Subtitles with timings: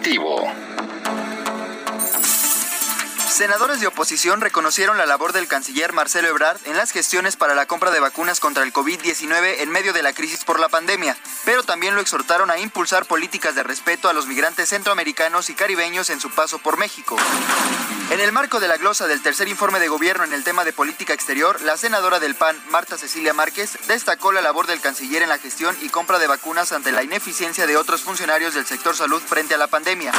[0.00, 0.39] Informativo.
[3.40, 7.64] Senadores de oposición reconocieron la labor del canciller Marcelo Ebrard en las gestiones para la
[7.64, 11.62] compra de vacunas contra el COVID-19 en medio de la crisis por la pandemia, pero
[11.62, 16.20] también lo exhortaron a impulsar políticas de respeto a los migrantes centroamericanos y caribeños en
[16.20, 17.16] su paso por México.
[18.10, 20.74] En el marco de la glosa del tercer informe de gobierno en el tema de
[20.74, 25.30] política exterior, la senadora del PAN, Marta Cecilia Márquez, destacó la labor del canciller en
[25.30, 29.22] la gestión y compra de vacunas ante la ineficiencia de otros funcionarios del sector salud
[29.22, 30.12] frente a la pandemia.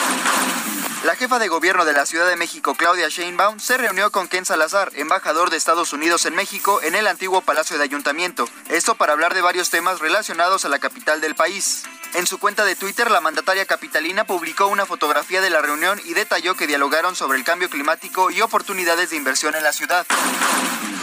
[1.03, 4.45] La jefa de gobierno de la Ciudad de México, Claudia Sheinbaum, se reunió con Ken
[4.45, 8.45] Salazar, embajador de Estados Unidos en México, en el antiguo Palacio de Ayuntamiento.
[8.69, 11.85] Esto para hablar de varios temas relacionados a la capital del país.
[12.13, 16.13] En su cuenta de Twitter, la mandataria capitalina publicó una fotografía de la reunión y
[16.13, 20.05] detalló que dialogaron sobre el cambio climático y oportunidades de inversión en la ciudad.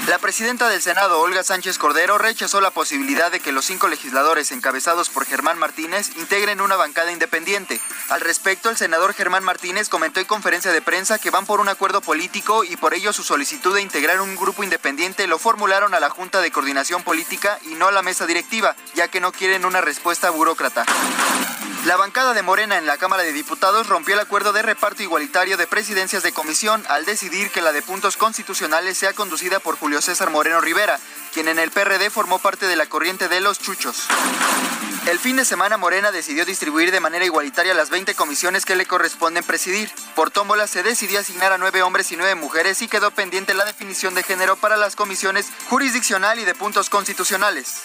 [0.08, 4.52] La presidenta del Senado, Olga Sánchez Cordero, rechazó la posibilidad de que los cinco legisladores
[4.52, 7.78] encabezados por Germán Martínez integren una bancada independiente.
[8.08, 11.68] Al respecto, el senador Germán Martínez comentó en conferencia de prensa que van por un
[11.68, 16.00] acuerdo político y por ello su solicitud de integrar un grupo independiente lo formularon a
[16.00, 19.64] la Junta de Coordinación Política y no a la mesa directiva, ya que no quieren
[19.64, 20.84] una respuesta burócrata.
[21.84, 25.56] La bancada de Morena en la Cámara de Diputados rompió el acuerdo de reparto igualitario
[25.56, 30.02] de presidencias de comisión al decidir que la de puntos constitucionales sea conducida por Julio
[30.02, 30.98] César Moreno Rivera,
[31.32, 34.08] quien en el PRD formó parte de la corriente de los chuchos.
[35.06, 38.84] El fin de semana Morena decidió distribuir de manera igualitaria las 20 comisiones que le
[38.84, 39.77] corresponden presidir.
[40.14, 43.64] Por tómbola se decidió asignar a nueve hombres y nueve mujeres y quedó pendiente la
[43.64, 47.82] definición de género para las comisiones jurisdiccional y de puntos constitucionales.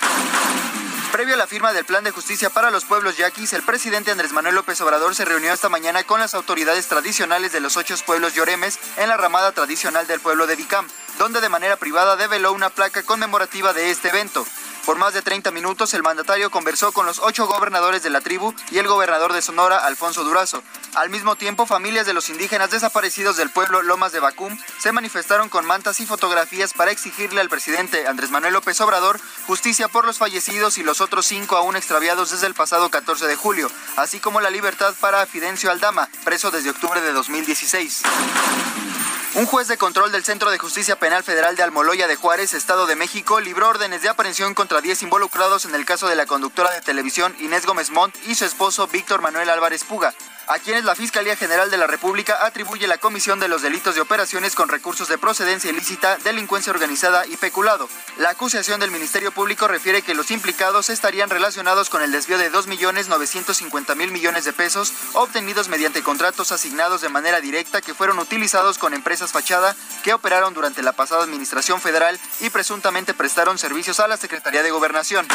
[1.12, 4.32] Previo a la firma del Plan de Justicia para los Pueblos Yaquis, el presidente Andrés
[4.32, 8.34] Manuel López Obrador se reunió esta mañana con las autoridades tradicionales de los ocho pueblos
[8.34, 10.88] lloremes en la ramada tradicional del pueblo de Dicam,
[11.20, 14.44] donde de manera privada develó una placa conmemorativa de este evento.
[14.86, 18.54] Por más de 30 minutos, el mandatario conversó con los ocho gobernadores de la tribu
[18.70, 20.62] y el gobernador de Sonora, Alfonso Durazo.
[20.96, 25.48] Al mismo tiempo, familias de los indígenas desaparecidos del pueblo Lomas de Bacum se manifestaron
[25.48, 30.18] con mantas y fotografías para exigirle al presidente Andrés Manuel López Obrador justicia por los
[30.18, 34.42] fallecidos y los otros cinco aún extraviados desde el pasado 14 de julio, así como
[34.42, 38.04] la libertad para Fidencio Aldama, preso desde octubre de 2016.
[39.36, 42.86] Un juez de control del Centro de Justicia Penal Federal de Almoloya de Juárez, Estado
[42.86, 46.70] de México, libró órdenes de aprehensión contra 10 involucrados en el caso de la conductora
[46.70, 50.14] de televisión Inés Gómez Montt y su esposo Víctor Manuel Álvarez Puga,
[50.48, 54.02] a quienes la Fiscalía General de la República atribuye la comisión de los delitos de
[54.02, 57.88] operaciones con recursos de procedencia ilícita, delincuencia organizada y peculado.
[58.18, 62.52] La acusación del Ministerio Público refiere que los implicados estarían relacionados con el desvío de
[62.52, 68.94] 2.950.000 millones de pesos obtenidos mediante contratos asignados de manera directa que fueron utilizados con
[68.94, 74.18] empresas fachada que operaron durante la pasada administración federal y presuntamente prestaron servicios a la
[74.18, 75.28] Secretaría de Gobernación.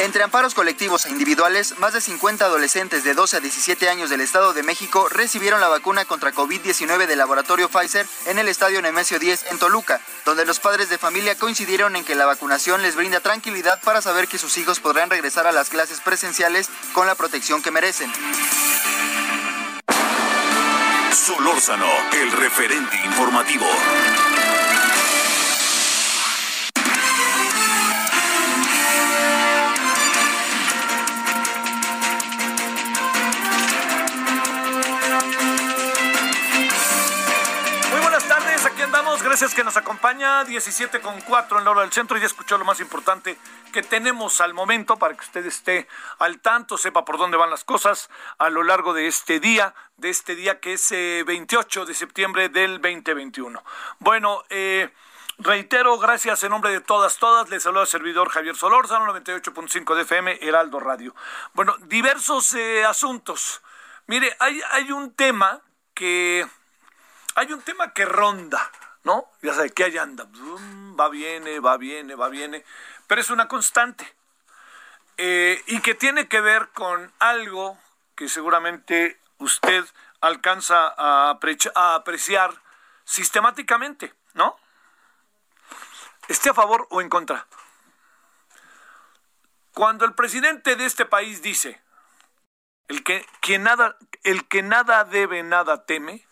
[0.00, 4.22] Entre amparos colectivos e individuales, más de 50 adolescentes de 12 a 17 años del
[4.22, 9.18] Estado de México recibieron la vacuna contra COVID-19 del laboratorio Pfizer en el Estadio Nemesio
[9.18, 13.20] 10 en Toluca, donde los padres de familia coincidieron en que la vacunación les brinda
[13.20, 17.62] tranquilidad para saber que sus hijos podrán regresar a las clases presenciales con la protección
[17.62, 18.10] que merecen.
[21.12, 23.66] Solórzano, el referente informativo.
[39.18, 42.16] Gracias que nos acompaña 17 con 4 en la hora del centro.
[42.16, 43.36] Ya escuchó lo más importante
[43.72, 45.88] que tenemos al momento para que usted esté
[46.20, 48.08] al tanto, sepa por dónde van las cosas
[48.38, 52.48] a lo largo de este día, de este día que es 28 eh, de septiembre
[52.48, 53.62] del 2021.
[53.98, 54.92] Bueno, eh,
[55.38, 57.48] Reitero, gracias en nombre de todas, todas.
[57.50, 61.14] Les saluda el servidor Javier Solórzano, 98.5 de FM, Heraldo Radio.
[61.54, 63.62] Bueno, diversos eh, asuntos.
[64.06, 65.62] Mire, hay, hay un tema
[65.94, 66.46] que.
[67.36, 68.70] Hay un tema que ronda,
[69.04, 69.30] ¿no?
[69.42, 70.26] Ya sabe que ahí anda.
[70.98, 72.64] Va, viene, va, viene, va, viene.
[73.06, 74.06] Pero es una constante.
[75.16, 77.78] Eh, y que tiene que ver con algo
[78.14, 79.84] que seguramente usted
[80.20, 81.38] alcanza a,
[81.74, 82.54] a apreciar
[83.04, 84.56] sistemáticamente, ¿no?
[86.30, 87.46] esté a favor o en contra.
[89.74, 91.80] Cuando el presidente de este país dice,
[92.88, 96.24] el que, quien nada, el que nada debe, nada teme,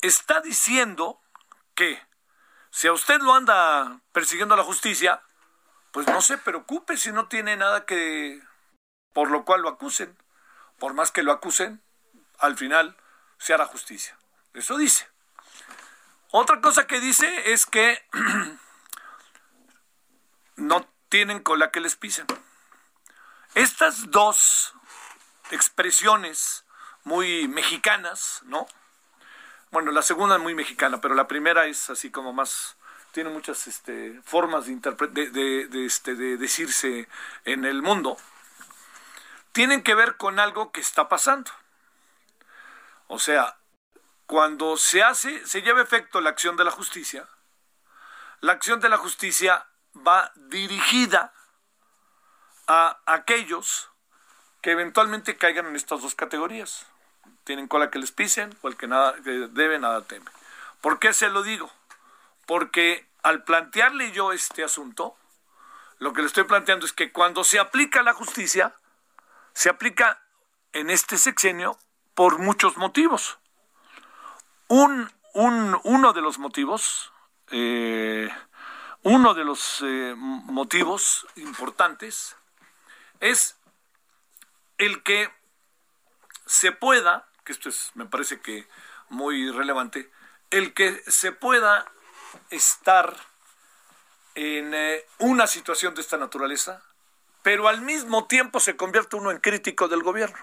[0.00, 1.20] está diciendo
[1.76, 2.02] que
[2.70, 5.22] si a usted lo anda persiguiendo la justicia,
[5.92, 8.42] pues no se preocupe si no tiene nada que
[9.12, 10.14] por lo cual lo acusen.
[10.78, 11.80] Por más que lo acusen,
[12.38, 12.96] al final
[13.38, 14.18] se hará justicia.
[14.52, 15.08] Eso dice.
[16.32, 18.04] Otra cosa que dice es que
[20.56, 22.26] no tienen cola que les pisen.
[23.54, 24.74] Estas dos
[25.50, 26.66] expresiones
[27.04, 28.66] muy mexicanas, ¿no?
[29.76, 32.78] Bueno, la segunda es muy mexicana, pero la primera es así como más,
[33.12, 37.06] tiene muchas este, formas de, este, de decirse
[37.44, 38.16] en el mundo,
[39.52, 41.50] tienen que ver con algo que está pasando.
[43.06, 43.58] O sea,
[44.24, 47.28] cuando se hace, se lleva efecto la acción de la justicia,
[48.40, 51.34] la acción de la justicia va dirigida
[52.66, 53.90] a aquellos
[54.62, 56.86] que eventualmente caigan en estas dos categorías.
[57.46, 60.26] Tienen cola que les pisen o el que nada que debe nada teme.
[60.80, 61.70] ¿Por qué se lo digo?
[62.44, 65.16] Porque al plantearle yo este asunto,
[66.00, 68.74] lo que le estoy planteando es que cuando se aplica la justicia,
[69.52, 70.20] se aplica
[70.72, 71.78] en este sexenio
[72.16, 73.38] por muchos motivos.
[74.66, 77.12] Un, uno de los motivos,
[77.52, 78.28] eh,
[79.04, 82.34] uno de los eh, motivos importantes
[83.20, 83.56] es
[84.78, 85.30] el que
[86.46, 88.68] se pueda, que esto es, me parece que
[89.08, 90.10] muy relevante,
[90.50, 91.86] el que se pueda
[92.50, 93.16] estar
[94.34, 96.82] en eh, una situación de esta naturaleza,
[97.42, 100.38] pero al mismo tiempo se convierte uno en crítico del gobierno.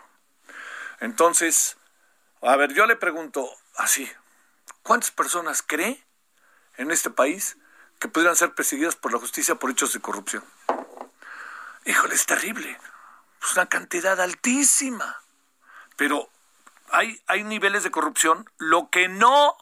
[1.01, 1.75] Entonces,
[2.41, 4.09] a ver, yo le pregunto así,
[4.81, 6.01] ¿cuántas personas cree
[6.77, 7.57] en este país
[7.99, 10.43] que pudieran ser perseguidas por la justicia por hechos de corrupción?
[11.85, 12.79] Híjole, es terrible.
[13.43, 15.21] Es una cantidad altísima.
[15.97, 16.29] Pero
[16.93, 19.57] hay, niveles de corrupción, lo que no,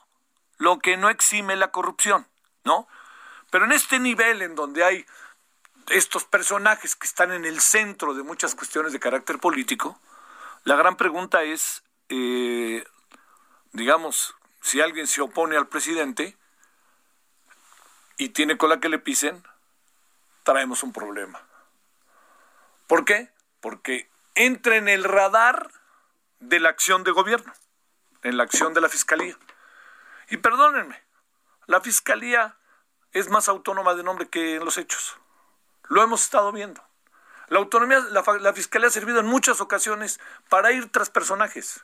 [0.57, 2.28] lo que no exime la corrupción,
[2.66, 2.88] ¿no?
[3.50, 5.06] Pero en este nivel en donde hay
[5.88, 10.00] estos personajes que están en el centro de muchas cuestiones de carácter político,
[10.66, 12.83] la gran pregunta es, eh,
[13.72, 16.38] digamos, si alguien se opone al presidente
[18.18, 19.42] y tiene cola que le pisen,
[20.44, 21.42] traemos un problema.
[22.88, 23.31] ¿Por qué?
[23.62, 25.72] Porque entra en el radar
[26.41, 27.53] de la acción de gobierno,
[28.23, 29.38] en la acción de la fiscalía.
[30.29, 31.01] Y perdónenme,
[31.67, 32.57] la fiscalía
[33.13, 35.17] es más autónoma de nombre que en los hechos.
[35.88, 36.83] Lo hemos estado viendo.
[37.47, 41.83] La autonomía, la, la fiscalía ha servido en muchas ocasiones para ir tras personajes.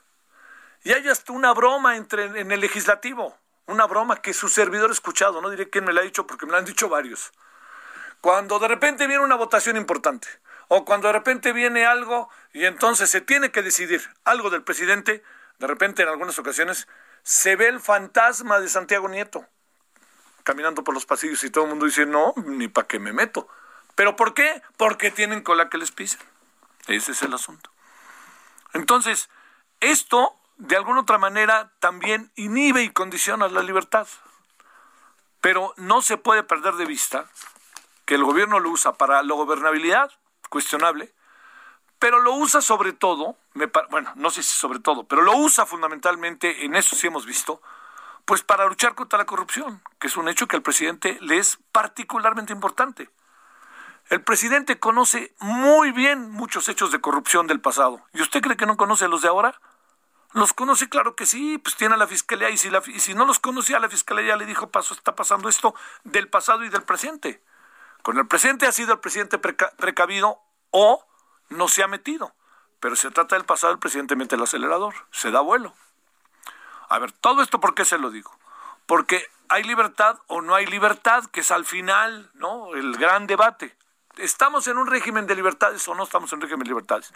[0.84, 4.94] Y hay hasta una broma entre, en el legislativo, una broma que su servidor ha
[4.94, 7.32] escuchado, no diré quién me la ha dicho porque me la han dicho varios.
[8.22, 10.28] Cuando de repente viene una votación importante,
[10.68, 15.24] o cuando de repente viene algo y entonces se tiene que decidir algo del presidente,
[15.60, 16.88] de repente en algunas ocasiones
[17.24, 19.46] se ve el fantasma de Santiago Nieto
[20.48, 23.50] caminando por los pasillos y todo el mundo dice, no, ni para qué me meto.
[23.96, 24.62] ¿Pero por qué?
[24.78, 26.22] Porque tienen cola que les pisen.
[26.88, 27.70] Ese es el asunto.
[28.72, 29.30] Entonces,
[29.82, 34.08] esto de alguna otra manera también inhibe y condiciona la libertad.
[35.42, 37.26] Pero no se puede perder de vista
[38.06, 40.14] que el gobierno lo usa para la gobernabilidad,
[40.50, 41.14] cuestionable,
[42.00, 43.38] pero lo usa sobre todo,
[43.90, 47.62] bueno, no sé si sobre todo, pero lo usa fundamentalmente, en eso sí hemos visto,
[48.26, 51.60] pues para luchar contra la corrupción, que es un hecho que al presidente le es
[51.72, 53.10] particularmente importante.
[54.10, 58.02] El presidente conoce muy bien muchos hechos de corrupción del pasado.
[58.14, 59.60] ¿Y usted cree que no conoce los de ahora?
[60.34, 60.88] ¿Los conoce?
[60.88, 63.90] Claro que sí, pues tiene la fiscalía y si, la, si no los conocía, la
[63.90, 65.74] fiscalía ya le dijo, está pasando esto
[66.04, 67.42] del pasado y del presente.
[68.08, 70.40] Con el presente ha sido el presidente precavido
[70.72, 71.06] o
[71.50, 72.34] no se ha metido.
[72.80, 75.74] Pero se trata del pasado, el presidente mete el acelerador, se da vuelo.
[76.88, 78.32] A ver, todo esto, ¿por qué se lo digo?
[78.86, 81.26] Porque ¿hay libertad o no hay libertad?
[81.26, 82.74] Que es al final, ¿no?
[82.76, 83.76] El gran debate.
[84.16, 87.14] ¿Estamos en un régimen de libertades o no estamos en un régimen de libertades?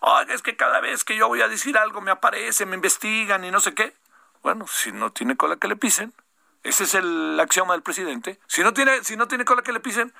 [0.00, 3.44] Oiga, es que cada vez que yo voy a decir algo me aparece, me investigan
[3.44, 3.94] y no sé qué.
[4.42, 6.14] Bueno, si no tiene cola que le pisen,
[6.62, 8.38] ese es el axioma del presidente.
[8.46, 10.12] Si no tiene, si no tiene cola que le pisen,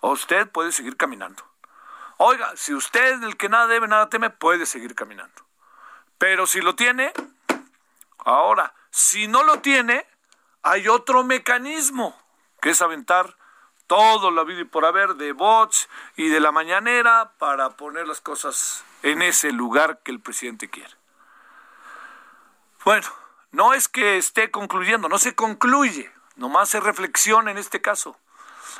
[0.00, 1.42] usted puede seguir caminando.
[2.18, 5.42] Oiga, si usted, el que nada debe, nada teme, puede seguir caminando.
[6.18, 7.12] Pero si lo tiene,
[8.18, 10.06] ahora, si no lo tiene,
[10.62, 12.16] hay otro mecanismo,
[12.60, 13.36] que es aventar
[13.86, 18.20] todo la vida y por haber de bots y de la mañanera para poner las
[18.20, 20.94] cosas en ese lugar que el presidente quiere.
[22.84, 23.08] Bueno,
[23.50, 28.16] no es que esté concluyendo, no se concluye, nomás se reflexiona en este caso.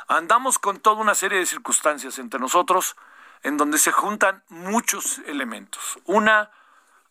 [0.07, 2.95] Andamos con toda una serie de circunstancias entre nosotros
[3.43, 5.99] en donde se juntan muchos elementos.
[6.05, 6.51] Una,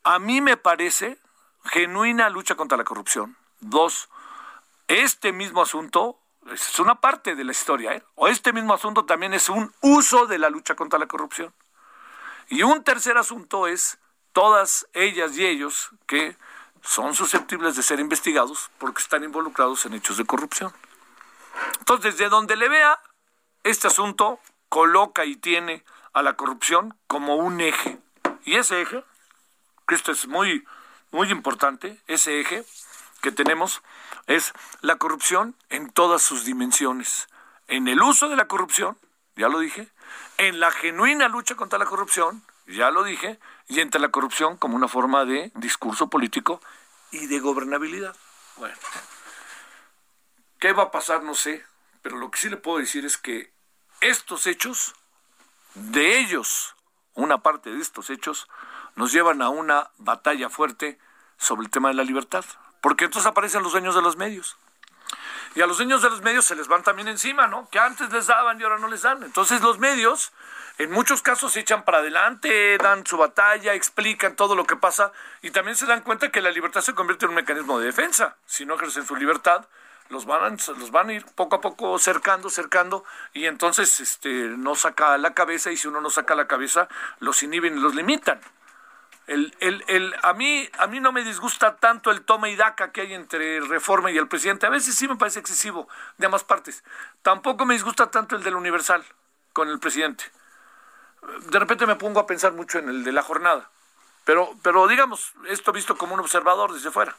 [0.03, 1.19] a mí me parece,
[1.65, 3.37] genuina lucha contra la corrupción.
[3.61, 4.09] Dos,
[4.87, 6.19] este mismo asunto
[6.53, 8.03] es una parte de la historia, ¿eh?
[8.15, 11.53] o este mismo asunto también es un uso de la lucha contra la corrupción.
[12.49, 13.99] Y un tercer asunto es
[14.33, 16.37] todas ellas y ellos que
[16.83, 20.73] son susceptibles de ser investigados porque están involucrados en hechos de corrupción.
[21.79, 22.99] Entonces, desde donde le vea,
[23.65, 27.99] este asunto coloca y tiene a la corrupción como un eje.
[28.45, 29.05] Y ese eje,
[29.87, 30.67] que esto es muy,
[31.11, 32.65] muy importante, ese eje
[33.21, 33.83] que tenemos
[34.27, 37.29] es la corrupción en todas sus dimensiones.
[37.67, 38.99] En el uso de la corrupción,
[39.37, 39.89] ya lo dije,
[40.37, 44.77] en la genuina lucha contra la corrupción, ya lo dije, y entre la corrupción como
[44.77, 46.61] una forma de discurso político
[47.11, 48.15] y de gobernabilidad.
[48.57, 48.77] Bueno,
[50.59, 51.23] ¿qué va a pasar?
[51.23, 51.65] No sé,
[52.03, 53.53] pero lo que sí le puedo decir es que
[54.01, 54.95] estos hechos,
[55.75, 56.75] de ellos,
[57.15, 58.49] una parte de estos hechos,
[58.97, 60.99] nos llevan a una batalla fuerte
[61.39, 62.45] sobre el tema de la libertad,
[62.81, 64.57] porque entonces aparecen los dueños de los medios.
[65.55, 67.69] Y a los dueños de los medios se les van también encima, ¿no?
[67.71, 69.23] Que antes les daban y ahora no les dan.
[69.23, 70.33] Entonces los medios,
[70.79, 75.13] en muchos casos, se echan para adelante, dan su batalla, explican todo lo que pasa
[75.43, 78.37] y también se dan cuenta que la libertad se convierte en un mecanismo de defensa.
[78.47, 79.67] Si no ejercen su libertad,
[80.11, 84.31] los van a, los van a ir poco a poco cercando, cercando, y entonces este,
[84.31, 86.89] no saca la cabeza, y si uno no saca la cabeza,
[87.21, 88.41] los inhiben y los limitan.
[89.29, 93.13] El, a, mí, a mí no me disgusta tanto el toma y daca que hay
[93.13, 94.65] entre Reforma y el presidente.
[94.65, 96.83] A veces sí me parece excesivo de ambas partes.
[97.21, 99.05] Tampoco me disgusta tanto el del Universal
[99.53, 100.25] con el presidente.
[101.51, 103.69] De repente me pongo a pensar mucho en el de la jornada.
[104.25, 107.15] Pero, pero digamos, esto visto como un observador desde fuera.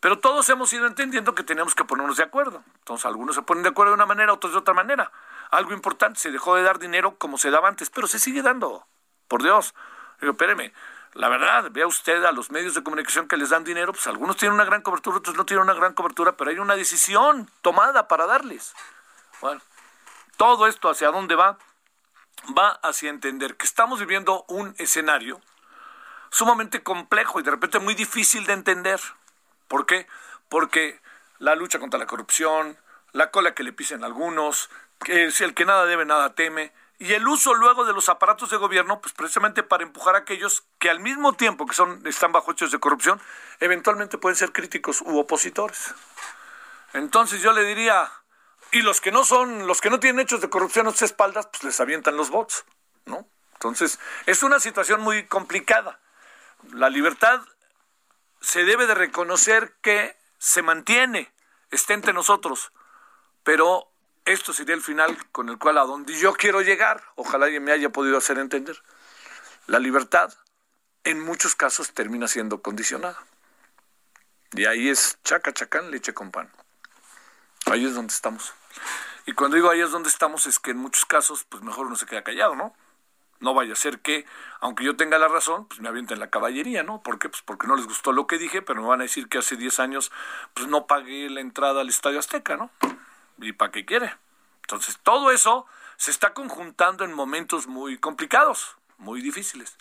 [0.00, 2.62] Pero todos hemos ido entendiendo que tenemos que ponernos de acuerdo.
[2.78, 5.10] Entonces, algunos se ponen de acuerdo de una manera, otros de otra manera.
[5.50, 8.86] Algo importante, se dejó de dar dinero como se daba antes, pero se sigue dando.
[9.26, 9.74] Por Dios.
[10.20, 10.72] Digo, espéreme,
[11.14, 14.36] la verdad, vea usted a los medios de comunicación que les dan dinero, pues algunos
[14.36, 18.08] tienen una gran cobertura, otros no tienen una gran cobertura, pero hay una decisión tomada
[18.08, 18.74] para darles.
[19.40, 19.60] Bueno,
[20.36, 21.58] todo esto hacia dónde va?
[22.56, 25.40] Va hacia entender que estamos viviendo un escenario
[26.30, 29.00] sumamente complejo y de repente muy difícil de entender.
[29.66, 30.06] ¿Por qué?
[30.48, 31.00] Porque
[31.38, 32.78] la lucha contra la corrupción,
[33.12, 37.12] la cola que le pisen algunos, que si el que nada debe, nada teme, y
[37.12, 40.90] el uso luego de los aparatos de gobierno, pues precisamente para empujar a aquellos que
[40.90, 43.20] al mismo tiempo que son, están bajo hechos de corrupción,
[43.60, 45.94] eventualmente pueden ser críticos u opositores.
[46.92, 48.10] Entonces yo le diría,
[48.72, 51.46] y los que no son, los que no tienen hechos de corrupción a sus espaldas,
[51.46, 52.64] pues les avientan los votos,
[53.06, 53.28] ¿no?
[53.54, 56.00] Entonces, es una situación muy complicada.
[56.72, 57.40] La libertad
[58.40, 61.32] se debe de reconocer que se mantiene,
[61.70, 62.72] está entre nosotros,
[63.42, 63.90] pero
[64.28, 67.72] esto sería el final con el cual a donde yo quiero llegar, ojalá alguien me
[67.72, 68.82] haya podido hacer entender,
[69.66, 70.32] la libertad
[71.04, 73.18] en muchos casos termina siendo condicionada.
[74.52, 76.50] Y ahí es chaca, chacán, leche con pan.
[77.66, 78.54] Ahí es donde estamos.
[79.26, 81.96] Y cuando digo ahí es donde estamos, es que en muchos casos, pues mejor uno
[81.96, 82.74] se queda callado, ¿no?
[83.40, 84.24] No vaya a ser que,
[84.60, 87.02] aunque yo tenga la razón, pues me avienten la caballería, ¿no?
[87.02, 87.28] ¿Por qué?
[87.28, 89.56] Pues porque no les gustó lo que dije, pero me van a decir que hace
[89.56, 90.10] 10 años,
[90.54, 92.70] pues no pagué la entrada al Estadio Azteca, ¿no?
[93.38, 94.14] ¿Y para qué quiere?
[94.62, 95.66] Entonces, todo eso
[95.96, 99.76] se está conjuntando en momentos muy complicados, muy difíciles.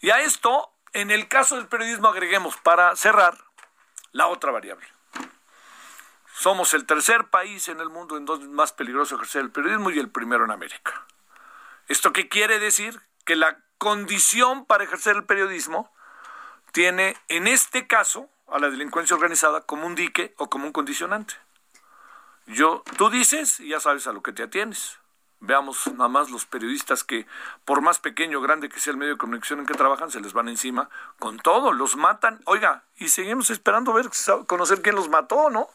[0.00, 3.36] Y a esto, en el caso del periodismo, agreguemos para cerrar
[4.12, 4.86] la otra variable.
[6.32, 9.90] Somos el tercer país en el mundo en donde es más peligroso ejercer el periodismo
[9.90, 11.04] y el primero en América.
[11.88, 13.00] ¿Esto qué quiere decir?
[13.24, 15.92] Que la condición para ejercer el periodismo
[16.72, 21.34] tiene, en este caso, a la delincuencia organizada como un dique o como un condicionante.
[22.48, 24.98] Yo, tú dices y ya sabes a lo que te atienes.
[25.40, 27.26] Veamos nada más los periodistas que,
[27.64, 30.20] por más pequeño o grande que sea el medio de comunicación en que trabajan, se
[30.20, 30.88] les van encima
[31.18, 32.40] con todo, los matan.
[32.46, 34.06] Oiga, y seguimos esperando ver,
[34.46, 35.68] conocer quién los mató, ¿no?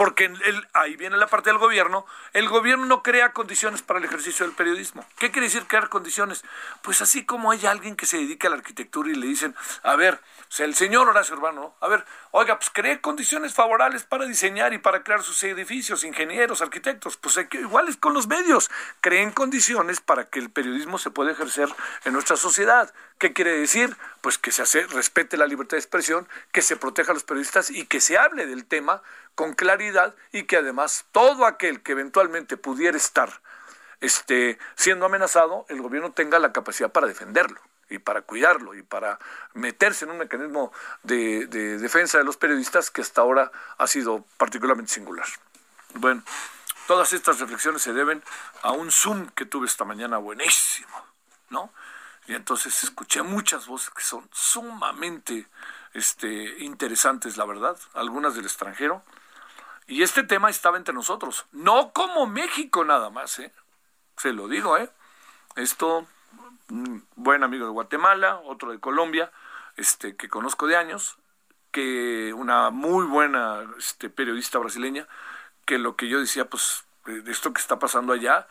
[0.00, 0.32] Porque
[0.72, 4.54] ahí viene la parte del gobierno, el gobierno no crea condiciones para el ejercicio del
[4.54, 5.04] periodismo.
[5.18, 6.42] ¿Qué quiere decir crear condiciones?
[6.80, 9.96] Pues así como hay alguien que se dedica a la arquitectura y le dicen, a
[9.96, 10.18] ver,
[10.58, 15.02] el señor Horacio Urbano, a ver, oiga, pues cree condiciones favorables para diseñar y para
[15.02, 18.70] crear sus edificios, ingenieros, arquitectos, pues igual es con los medios,
[19.02, 21.68] creen condiciones para que el periodismo se pueda ejercer
[22.06, 22.90] en nuestra sociedad.
[23.18, 23.94] ¿Qué quiere decir?
[24.20, 27.86] Pues que se respete la libertad de expresión, que se proteja a los periodistas y
[27.86, 29.02] que se hable del tema
[29.34, 33.40] con claridad y que además todo aquel que eventualmente pudiera estar
[34.00, 39.18] este, siendo amenazado, el gobierno tenga la capacidad para defenderlo y para cuidarlo y para
[39.52, 40.72] meterse en un mecanismo
[41.02, 45.26] de, de, defensa de los periodistas que hasta ahora ha sido particularmente singular.
[45.94, 46.22] Bueno,
[46.86, 48.22] todas estas reflexiones se deben
[48.62, 51.04] a un Zoom que tuve esta mañana buenísimo,
[51.50, 51.72] ¿no?
[52.30, 55.48] Y entonces escuché muchas voces que son sumamente
[55.94, 59.02] este, interesantes, la verdad, algunas del extranjero.
[59.88, 63.52] Y este tema estaba entre nosotros, no como México nada más, ¿eh?
[64.16, 64.92] Se lo digo, ¿eh?
[65.56, 66.06] Esto,
[66.68, 69.32] un buen amigo de Guatemala, otro de Colombia,
[69.76, 71.18] este, que conozco de años,
[71.72, 75.08] que una muy buena este, periodista brasileña,
[75.66, 78.46] que lo que yo decía, pues, de esto que está pasando allá,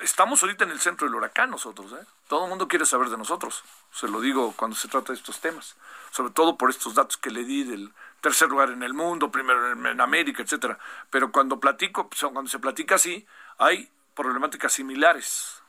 [0.00, 2.04] estamos ahorita en el centro del huracán nosotros, ¿eh?
[2.28, 3.62] Todo el mundo quiere saber de nosotros.
[3.92, 5.76] Se lo digo cuando se trata de estos temas.
[6.10, 9.70] Sobre todo por estos datos que le di del tercer lugar en el mundo, primero
[9.70, 10.78] en, América, etcétera.
[11.10, 13.26] Pero cuando platico, pues, cuando se platica así,
[13.58, 15.62] hay problemáticas similares.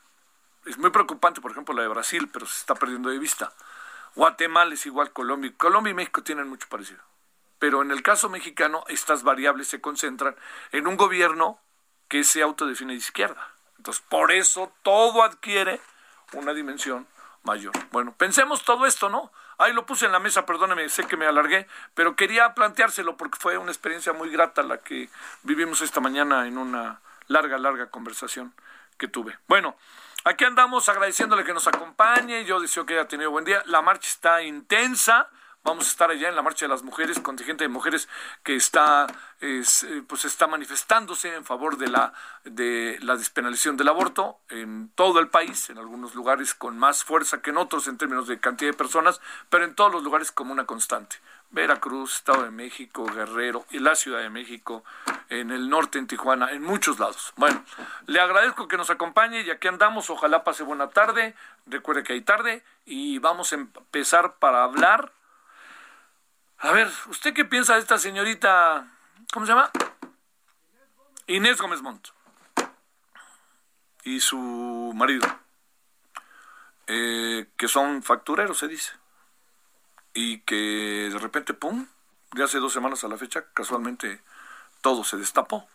[0.66, 3.54] Es muy preocupante, por ejemplo, la de Brasil, pero se está perdiendo de vista.
[4.16, 5.54] Guatemala es igual Colombia.
[5.58, 7.02] Colombia y México tienen mucho parecido.
[7.60, 10.36] Pero en el caso mexicano, estas variables se concentran
[10.72, 11.60] en un gobierno
[12.08, 13.57] que se autodefine de izquierda.
[14.10, 15.80] Por eso todo adquiere
[16.34, 17.08] una dimensión
[17.44, 17.74] mayor.
[17.92, 19.32] Bueno, pensemos todo esto, ¿no?
[19.58, 23.40] Ahí lo puse en la mesa, perdóneme, sé que me alargué, pero quería planteárselo porque
[23.40, 25.10] fue una experiencia muy grata la que
[25.44, 28.54] vivimos esta mañana en una larga, larga conversación
[28.98, 29.38] que tuve.
[29.48, 29.76] Bueno,
[30.26, 32.46] aquí andamos agradeciéndole que nos acompañe.
[32.46, 33.64] Yo deseo que haya tenido buen día.
[33.66, 35.30] La marcha está intensa.
[35.68, 38.08] Vamos a estar allá en la Marcha de las Mujeres, contingente de mujeres
[38.42, 39.06] que está,
[39.42, 39.62] eh,
[40.08, 42.14] pues está manifestándose en favor de la,
[42.46, 47.42] de la despenalización del aborto en todo el país, en algunos lugares con más fuerza
[47.42, 50.54] que en otros en términos de cantidad de personas, pero en todos los lugares como
[50.54, 51.18] una constante.
[51.50, 54.86] Veracruz, Estado de México, Guerrero y la Ciudad de México,
[55.28, 57.34] en el norte, en Tijuana, en muchos lados.
[57.36, 57.62] Bueno,
[58.06, 60.10] le agradezco que nos acompañe y aquí andamos.
[60.10, 61.36] Ojalá pase buena tarde.
[61.66, 65.12] Recuerde que hay tarde y vamos a empezar para hablar
[66.60, 68.88] a ver, ¿usted qué piensa de esta señorita?
[69.32, 69.72] ¿Cómo se llama?
[71.28, 72.08] Inés Gómez Montt.
[74.04, 75.28] Y su marido.
[76.88, 78.94] Eh, que son factureros, se dice.
[80.14, 81.88] Y que de repente, ¡pum!
[82.32, 84.22] De hace dos semanas a la fecha, casualmente
[84.82, 85.68] todo se destapó.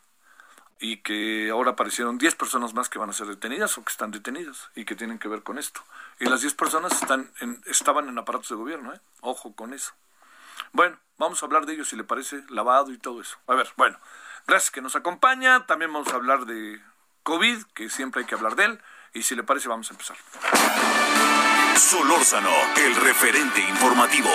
[0.81, 4.11] Y que ahora aparecieron 10 personas más que van a ser detenidas o que están
[4.11, 5.83] detenidas y que tienen que ver con esto.
[6.19, 9.01] Y las 10 personas están en, estaban en aparatos de gobierno, ¿eh?
[9.21, 9.93] Ojo con eso.
[10.73, 13.37] Bueno, vamos a hablar de ellos si le parece lavado y todo eso.
[13.47, 13.99] A ver, bueno,
[14.47, 15.67] gracias que nos acompaña.
[15.67, 16.81] También vamos a hablar de
[17.23, 18.81] COVID, que siempre hay que hablar de él.
[19.13, 20.17] Y si le parece, vamos a empezar.
[21.77, 24.31] Solórzano, el referente informativo.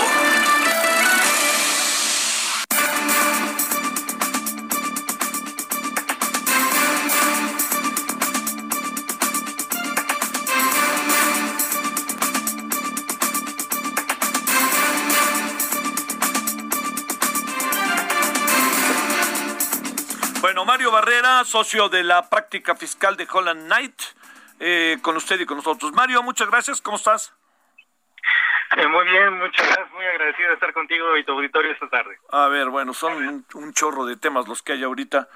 [21.47, 24.01] Socio de la práctica fiscal de Holland Knight,
[24.59, 25.93] eh, con usted y con nosotros.
[25.93, 27.33] Mario, muchas gracias, ¿cómo estás?
[28.75, 32.19] Eh, muy bien, muchas gracias, muy agradecido de estar contigo y tu auditorio esta tarde.
[32.31, 35.29] A ver, bueno, son un, chorro de temas los que hay ahorita.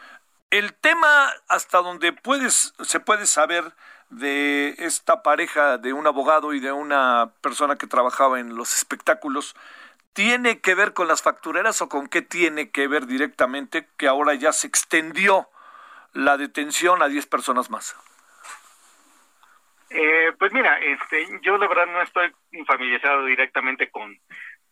[0.50, 3.64] El tema hasta donde puedes, se puede saber
[4.10, 9.56] de esta pareja de un abogado y de una persona que trabajaba en los espectáculos,
[10.14, 14.34] ¿Tiene que ver con las factureras o con qué tiene que ver directamente que ahora
[14.34, 15.48] ya se extendió
[16.14, 17.96] la detención a 10 personas más?
[19.90, 22.32] Eh, pues mira, este, yo de verdad no estoy
[22.66, 24.18] familiarizado directamente con,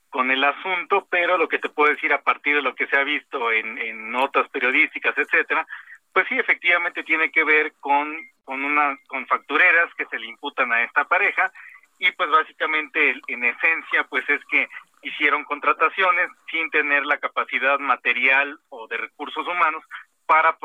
[0.10, 2.98] con el asunto, pero lo que te puedo decir a partir de lo que se
[2.98, 5.68] ha visto en, en notas periodísticas, etcétera,
[6.14, 10.72] pues sí, efectivamente tiene que ver con, con, una, con factureras que se le imputan
[10.72, 11.52] a esta pareja
[12.00, 14.70] y pues básicamente en esencia pues es que
[15.02, 19.84] hicieron contrataciones sin tener la capacidad material o de recursos humanos
[20.30, 20.56] para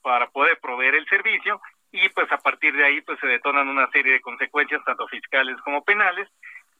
[0.00, 3.90] para poder proveer el servicio y pues a partir de ahí pues se detonan una
[3.90, 6.28] serie de consecuencias tanto fiscales como penales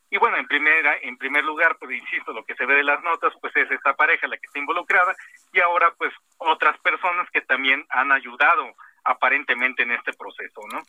[0.08, 3.02] y bueno en primera en primer lugar pues insisto lo que se ve de las
[3.02, 5.16] notas pues es esta pareja la que está involucrada
[5.52, 8.72] y ahora pues otras personas que también han ayudado
[9.02, 10.82] aparentemente en este proceso, ¿no?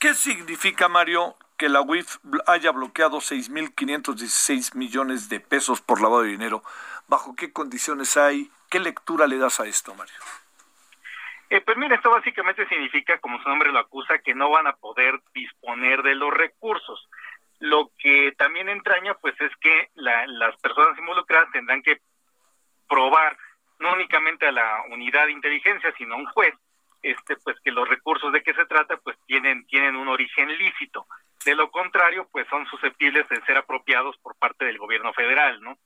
[0.00, 2.16] ¿Qué significa, Mario, que la UIF
[2.46, 6.64] haya bloqueado 6.516 millones de pesos por lavado de dinero?
[7.06, 8.50] ¿Bajo qué condiciones hay?
[8.68, 10.16] ¿Qué lectura le das a esto, Mario?
[11.54, 14.74] Eh, pues mira, esto básicamente significa, como su nombre lo acusa, que no van a
[14.74, 17.08] poder disponer de los recursos.
[17.60, 22.00] Lo que también entraña, pues, es que las personas involucradas tendrán que
[22.88, 23.38] probar
[23.78, 26.56] no únicamente a la unidad de inteligencia, sino a un juez,
[27.02, 31.06] este, pues que los recursos de que se trata, pues tienen tienen un origen lícito.
[31.44, 35.78] De lo contrario, pues son susceptibles de ser apropiados por parte del gobierno federal, ¿no?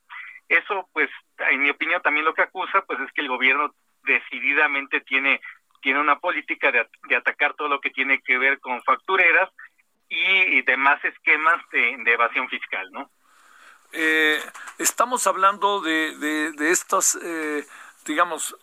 [0.47, 3.71] Eso, pues, en mi opinión, también lo que acusa, pues, es que el gobierno
[4.03, 5.41] decididamente tiene
[5.81, 9.49] tiene una política de, de atacar todo lo que tiene que ver con factureras
[10.09, 13.09] y, demás esquemas de, evasión fiscal, ¿no?
[13.91, 14.39] Eh,
[14.77, 16.15] estamos hablando de,
[16.51, 17.65] de, estas, eh,
[18.05, 18.55] digamos,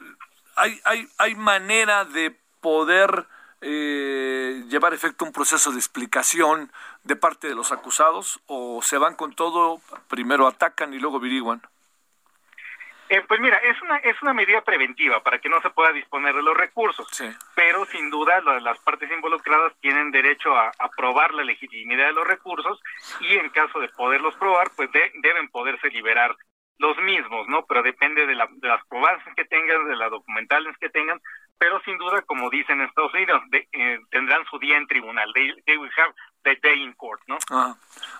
[0.57, 3.27] hay, hay, hay manera de poder
[3.61, 6.71] eh, llevar efecto un proceso de explicación
[7.05, 11.63] de parte de los acusados o se van con todo, primero atacan y luego averiguan?
[13.09, 16.35] Eh, pues mira, es una es una medida preventiva para que no se pueda disponer
[16.35, 17.07] de los recursos,
[17.55, 22.81] pero sin duda las partes involucradas tienen derecho a, probar la legitimidad de los recursos
[23.21, 26.35] y en caso de poderlos probar, pues deben poderse liberar
[26.79, 27.65] los mismos, ¿no?
[27.67, 31.21] Pero depende de, las probadas que tengan, de las documentales que tengan,
[31.59, 35.33] pero sin duda, como dicen en Estados Unidos, eh, tendrán su día en tribunal.
[35.35, 36.15] They, will have
[36.45, 37.39] the day in court, ¿no?
[37.51, 37.75] Ah.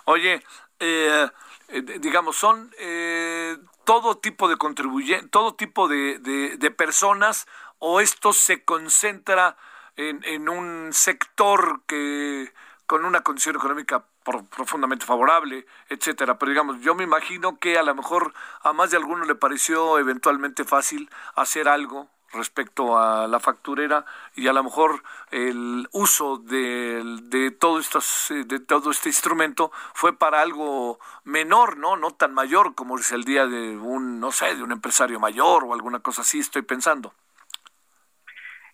[0.05, 0.41] Oye,
[0.79, 1.29] eh,
[1.69, 7.47] eh, digamos, son eh, todo tipo de contribuyentes, todo tipo de, de, personas,
[7.79, 9.57] o esto se concentra
[9.95, 12.53] en, en un sector que
[12.85, 16.37] con una condición económica profundamente favorable, etcétera.
[16.37, 19.99] Pero digamos, yo me imagino que a lo mejor a más de alguno le pareció
[19.99, 27.01] eventualmente fácil hacer algo respecto a la facturera y a lo mejor el uso de,
[27.23, 32.75] de todo estos de todo este instrumento fue para algo menor no no tan mayor
[32.75, 36.21] como es el día de un no sé de un empresario mayor o alguna cosa
[36.21, 37.13] así estoy pensando.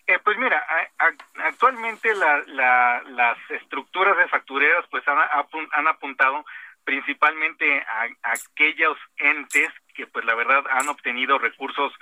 [0.05, 0.61] Eh, pues mira,
[1.45, 5.17] actualmente las estructuras de factureras pues han,
[5.71, 6.45] han apuntado
[6.83, 11.93] principalmente a, aquellos entes que pues la verdad han obtenido recursos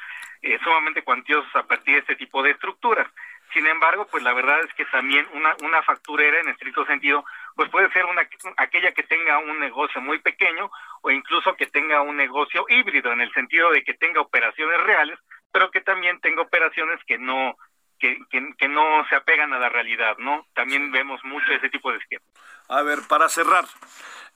[0.41, 3.07] eh, sumamente cuantiosos a partir de este tipo de estructuras.
[3.53, 7.69] Sin embargo, pues la verdad es que también una, una facturera en estricto sentido, pues
[7.69, 8.21] puede ser una
[8.57, 13.21] aquella que tenga un negocio muy pequeño o incluso que tenga un negocio híbrido en
[13.21, 15.19] el sentido de que tenga operaciones reales,
[15.51, 17.57] pero que también tenga operaciones que no
[17.99, 18.17] que,
[18.57, 20.47] que, no se apegan a la realidad, ¿no?
[20.55, 22.25] También vemos mucho ese tipo de esquemas.
[22.67, 23.65] A ver, para cerrar,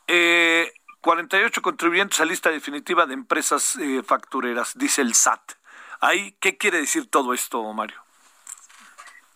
[0.08, 5.54] eh, 48 contribuyentes a lista definitiva de empresas eh, factureras, dice el SAT.
[6.02, 8.02] Ahí, ¿qué quiere decir todo esto, Mario?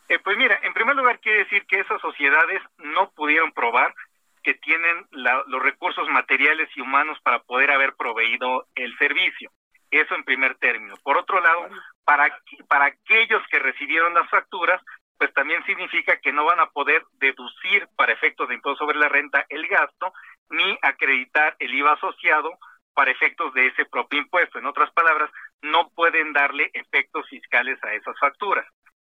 [0.09, 3.93] Eh, pues mira, en primer lugar quiere decir que esas sociedades no pudieron probar
[4.41, 9.51] que tienen los recursos materiales y humanos para poder haber proveído el servicio.
[9.91, 10.95] Eso en primer término.
[11.03, 11.69] Por otro lado,
[12.03, 12.35] para,
[12.67, 14.81] para aquellos que recibieron las facturas,
[15.19, 19.09] pues también significa que no van a poder deducir para efectos de impuesto sobre la
[19.09, 20.13] renta el gasto,
[20.49, 22.57] ni acreditar el IVA asociado
[22.93, 24.57] para efectos de ese propio impuesto.
[24.59, 25.29] En otras palabras,
[25.61, 28.65] no pueden darle efectos fiscales a esas facturas.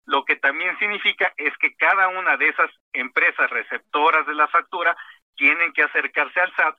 [0.06, 4.96] Lo que también significa es que cada una de esas empresas receptoras de la factura
[5.36, 6.74] tienen que acercarse al SAT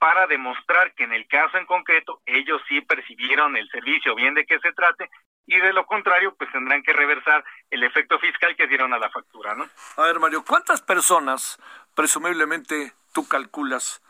[0.00, 4.44] para demostrar que en el caso en concreto ellos sí percibieron el servicio, bien de
[4.44, 5.08] qué se trate,
[5.46, 9.10] y de lo contrario, pues tendrán que reversar el efecto fiscal que dieron a la
[9.10, 9.68] factura, ¿no?
[9.96, 11.58] A ver, Mario, ¿cuántas personas,
[11.94, 14.02] presumiblemente, tú calculas,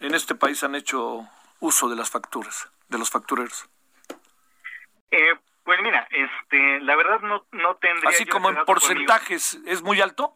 [0.00, 1.28] en este país han hecho
[1.60, 3.68] uso de las facturas, de los factureros?
[5.10, 8.10] Eh, pues mira, este, la verdad no, no tendría...
[8.10, 10.34] Así como en porcentajes, ¿es muy alto?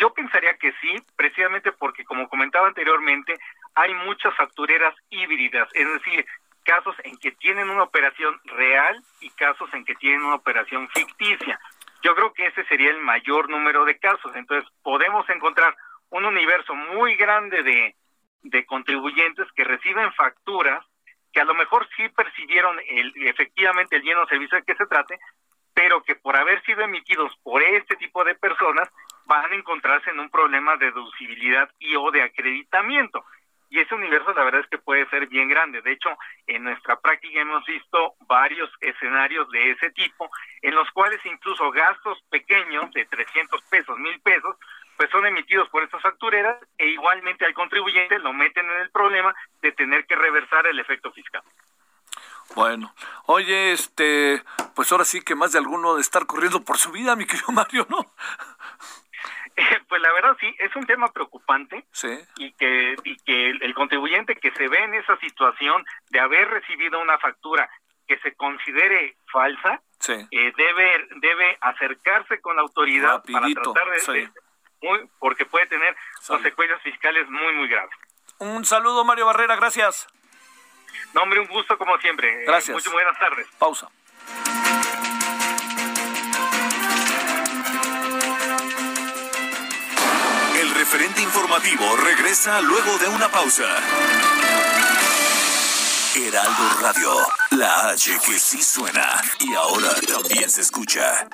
[0.00, 3.38] Yo pensaría que sí, precisamente porque, como comentaba anteriormente,
[3.74, 6.26] hay muchas factureras híbridas, es decir,
[6.68, 11.58] casos en que tienen una operación real y casos en que tienen una operación ficticia.
[12.02, 14.36] Yo creo que ese sería el mayor número de casos.
[14.36, 15.74] Entonces, podemos encontrar
[16.10, 17.96] un universo muy grande de,
[18.42, 20.84] de contribuyentes que reciben facturas
[21.32, 25.18] que a lo mejor sí percibieron el, efectivamente el lleno servicio de que se trate,
[25.72, 28.90] pero que por haber sido emitidos por este tipo de personas
[29.24, 33.24] van a encontrarse en un problema de deducibilidad y o de acreditamiento.
[33.70, 35.82] Y ese universo la verdad es que puede ser bien grande.
[35.82, 36.10] De hecho,
[36.46, 40.30] en nuestra práctica hemos visto varios escenarios de ese tipo,
[40.62, 44.56] en los cuales incluso gastos pequeños de 300 pesos, 1000 pesos,
[44.96, 49.34] pues son emitidos por estas factureras e igualmente al contribuyente lo meten en el problema
[49.62, 51.42] de tener que reversar el efecto fiscal.
[52.54, 52.92] Bueno,
[53.26, 54.42] oye, este,
[54.74, 57.52] pues ahora sí que más de alguno de estar corriendo por su vida, mi querido
[57.52, 57.98] Mario, ¿no?
[59.88, 62.18] pues la verdad sí, es un tema preocupante Sí.
[62.36, 66.48] y que, y que el, el contribuyente que se ve en esa situación de haber
[66.50, 67.68] recibido una factura
[68.06, 70.12] que se considere falsa, Sí.
[70.30, 74.12] eh, debe, debe acercarse con la autoridad Rapidito, para tratar de, sí.
[74.12, 74.32] de-
[74.80, 77.90] muy, porque puede tener consecuencias fiscales muy, muy graves.
[78.38, 80.06] Un saludo, Mario Barrera, gracias.
[81.14, 82.42] No, hombre, un gusto como siempre.
[82.42, 82.84] Eh, Gracias.
[82.86, 83.46] Muy buenas tardes.
[83.58, 83.88] Pausa.
[90.90, 93.64] Referente informativo regresa luego de una pausa.
[96.16, 97.14] Heraldo Radio,
[97.50, 101.28] la H que sí suena y ahora también se escucha.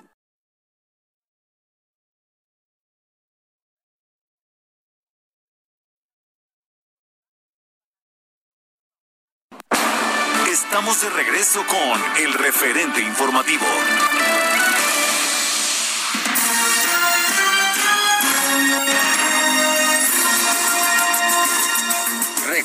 [10.51, 13.67] Estamos de regreso con el referente informativo.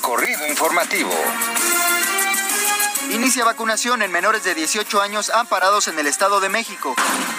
[0.01, 1.12] Recorrido informativo.
[3.10, 6.93] Inicia vacunación en menores de 18 años amparados en el Estado de México.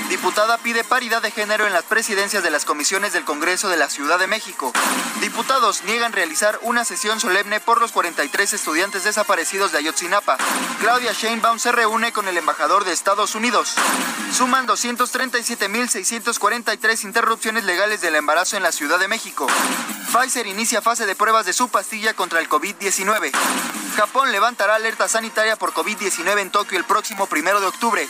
[0.09, 3.89] Diputada pide paridad de género en las presidencias de las comisiones del Congreso de la
[3.89, 4.73] Ciudad de México.
[5.21, 10.39] Diputados niegan realizar una sesión solemne por los 43 estudiantes desaparecidos de Ayotzinapa.
[10.81, 13.77] Claudia Sheinbaum se reúne con el embajador de Estados Unidos.
[14.37, 19.47] Suman 237.643 interrupciones legales del embarazo en la Ciudad de México.
[20.13, 23.31] Pfizer inicia fase de pruebas de su pastilla contra el COVID-19.
[23.97, 28.09] Japón levantará alerta sanitaria por COVID-19 en Tokio el próximo primero de octubre.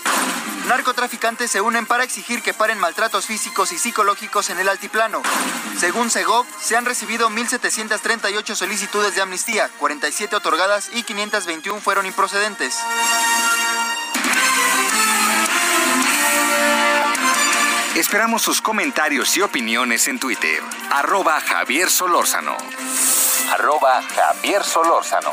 [0.68, 5.20] Narcotraficantes se unen para exigir que paren maltratos físicos y psicológicos en el altiplano.
[5.78, 12.78] Según Segov, se han recibido 1.738 solicitudes de amnistía, 47 otorgadas y 521 fueron improcedentes.
[17.96, 20.62] Esperamos sus comentarios y opiniones en Twitter.
[20.90, 22.56] Arroba Javier Solórzano.
[23.50, 25.32] Arroba Javier Solórzano.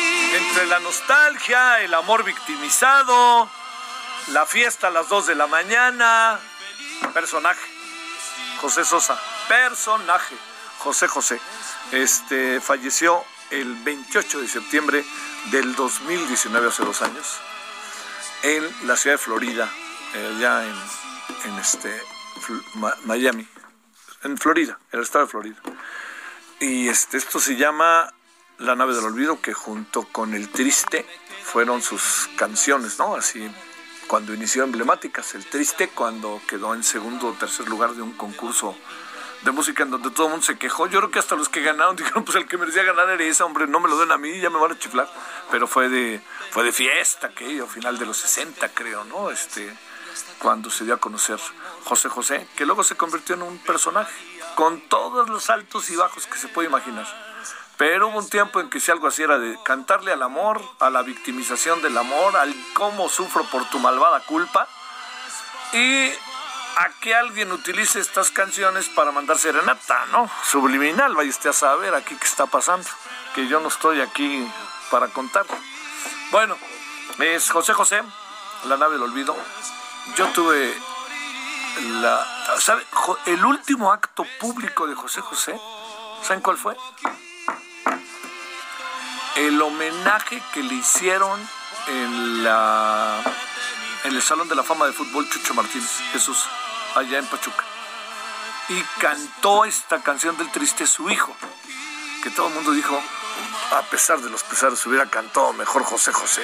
[0.67, 3.49] La nostalgia, el amor victimizado,
[4.27, 6.39] la fiesta a las 2 de la mañana,
[7.13, 7.59] personaje.
[8.61, 10.35] José Sosa, personaje.
[10.77, 11.41] José José.
[11.91, 15.03] Este falleció el 28 de septiembre
[15.51, 17.39] del 2019, hace dos años,
[18.43, 19.69] en la ciudad de Florida,
[20.39, 22.01] ya en, este
[23.05, 23.47] Miami,
[24.23, 25.57] en Florida, en el estado de Florida.
[26.59, 28.13] Y este, esto se llama
[28.61, 31.05] La nave del olvido, que junto con El Triste
[31.43, 33.15] fueron sus canciones, ¿no?
[33.15, 33.51] Así,
[34.05, 38.75] cuando inició emblemáticas, El Triste, cuando quedó en segundo o tercer lugar de un concurso
[39.41, 40.85] de música en donde todo el mundo se quejó.
[40.85, 43.41] Yo creo que hasta los que ganaron dijeron, pues el que merecía ganar era ese,
[43.41, 45.11] hombre, no me lo den a mí, ya me van a chiflar.
[45.49, 46.21] Pero fue de,
[46.51, 49.31] fue de fiesta, aquello, final de los 60, creo, ¿no?
[49.31, 49.75] Este,
[50.37, 51.39] cuando se dio a conocer
[51.83, 54.13] José José, que luego se convirtió en un personaje,
[54.53, 57.30] con todos los altos y bajos que se puede imaginar.
[57.81, 60.91] Pero hubo un tiempo en que si algo así era de cantarle al amor, a
[60.91, 64.67] la victimización del amor, al cómo sufro por tu malvada culpa,
[65.73, 66.11] y
[66.77, 70.29] a que alguien utilice estas canciones para mandar serenata, ¿no?
[70.43, 72.87] Subliminal, vaya usted a saber aquí qué está pasando,
[73.33, 74.47] que yo no estoy aquí
[74.91, 75.47] para contar.
[76.29, 76.55] Bueno,
[77.17, 78.03] es José José,
[78.65, 79.35] la nave del olvido.
[80.15, 80.71] Yo tuve
[81.99, 82.27] la,
[82.59, 82.85] ¿sabe?
[83.25, 85.59] El último acto público de José José,
[86.21, 86.77] ¿saben cuál fue?
[89.35, 91.39] El homenaje que le hicieron
[91.87, 93.21] en la
[94.03, 96.47] el Salón de la Fama de Fútbol Chucho Martínez, Jesús,
[96.95, 97.63] allá en Pachuca.
[98.69, 101.35] Y cantó esta canción del triste su hijo,
[102.23, 102.99] que todo el mundo dijo,
[103.71, 106.43] a pesar de los pesares, hubiera cantado mejor José José,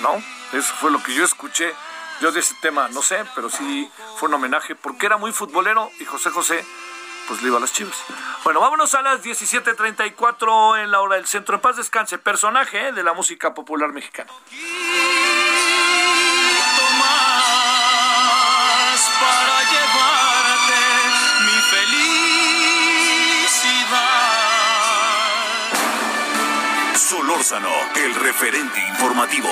[0.00, 0.22] ¿no?
[0.52, 1.74] Eso fue lo que yo escuché.
[2.20, 5.90] Yo de ese tema no sé, pero sí fue un homenaje porque era muy futbolero
[6.00, 6.64] y José José
[7.26, 7.96] pues le iba a las chivas.
[8.44, 11.54] Bueno, vámonos a las 17.34 en la hora del centro.
[11.54, 12.92] En paz descanse, personaje ¿eh?
[12.92, 14.30] de la música popular mexicana.
[19.20, 20.80] para llevarte
[21.44, 22.26] mi felicidad.
[26.96, 29.50] Solórzano, el referente informativo.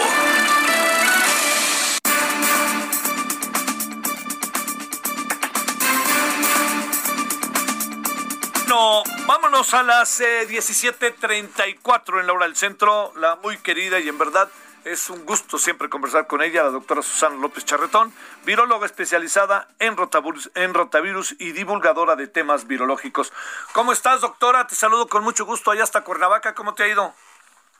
[9.26, 13.12] Vámonos a las 17:34 eh, en la hora del centro.
[13.16, 14.48] La muy querida y en verdad
[14.84, 18.12] es un gusto siempre conversar con ella, la doctora Susana López Charretón,
[18.44, 23.32] viróloga especializada en rotavirus, en rotavirus y divulgadora de temas virológicos.
[23.72, 24.66] ¿Cómo estás, doctora?
[24.66, 26.54] Te saludo con mucho gusto allá hasta Cuernavaca.
[26.54, 27.14] ¿Cómo te ha ido?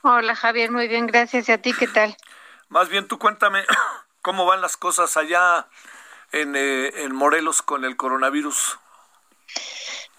[0.03, 0.71] Hola, Javier.
[0.71, 1.49] Muy bien, gracias.
[1.49, 2.17] ¿Y a ti qué tal?
[2.69, 3.65] Más bien, tú cuéntame
[4.23, 5.67] cómo van las cosas allá
[6.33, 8.79] en, eh, en Morelos con el coronavirus.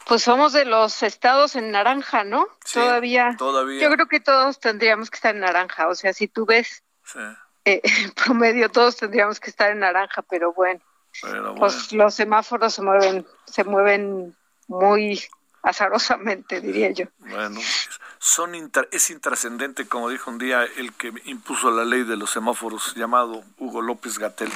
[0.05, 2.47] Pues somos de los estados en naranja, ¿no?
[2.71, 3.35] todavía.
[3.37, 3.81] Todavía.
[3.81, 5.87] Yo creo que todos tendríamos que estar en naranja.
[5.87, 6.83] O sea, si tú ves
[7.65, 10.81] eh, en promedio, todos tendríamos que estar en naranja, pero bueno.
[11.57, 14.35] Pues los semáforos se mueven, se mueven
[14.67, 15.23] muy
[15.63, 17.05] azarosamente, diría yo.
[17.17, 17.59] Bueno,
[18.19, 18.53] son
[18.91, 23.43] es intrascendente, como dijo un día el que impuso la ley de los semáforos, llamado
[23.57, 24.51] Hugo López Gatel.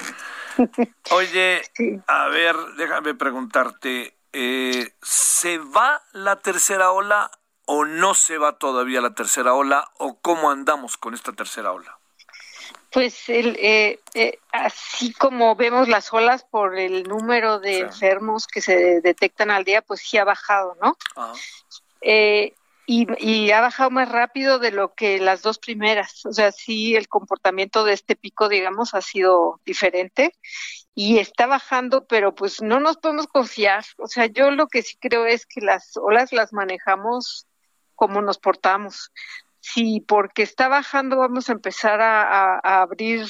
[1.12, 1.62] Oye,
[2.07, 7.32] a ver, déjame preguntarte, eh, ¿se va la tercera ola
[7.65, 12.00] o no se va todavía la tercera ola o cómo andamos con esta tercera ola?
[12.92, 18.62] Pues el, eh, eh, así como vemos las olas por el número de enfermos que
[18.62, 20.98] se detectan al día, pues sí ha bajado, ¿no?
[22.02, 22.56] Eh,
[22.91, 26.25] y, y, ha bajado más rápido de lo que las dos primeras.
[26.25, 30.34] O sea, sí, el comportamiento de este pico, digamos, ha sido diferente
[30.95, 33.86] y está bajando, pero pues no nos podemos confiar.
[33.99, 37.45] O sea, yo lo que sí creo es que las olas las manejamos
[37.93, 39.12] como nos portamos.
[39.60, 43.28] Si porque está bajando vamos a empezar a, abrir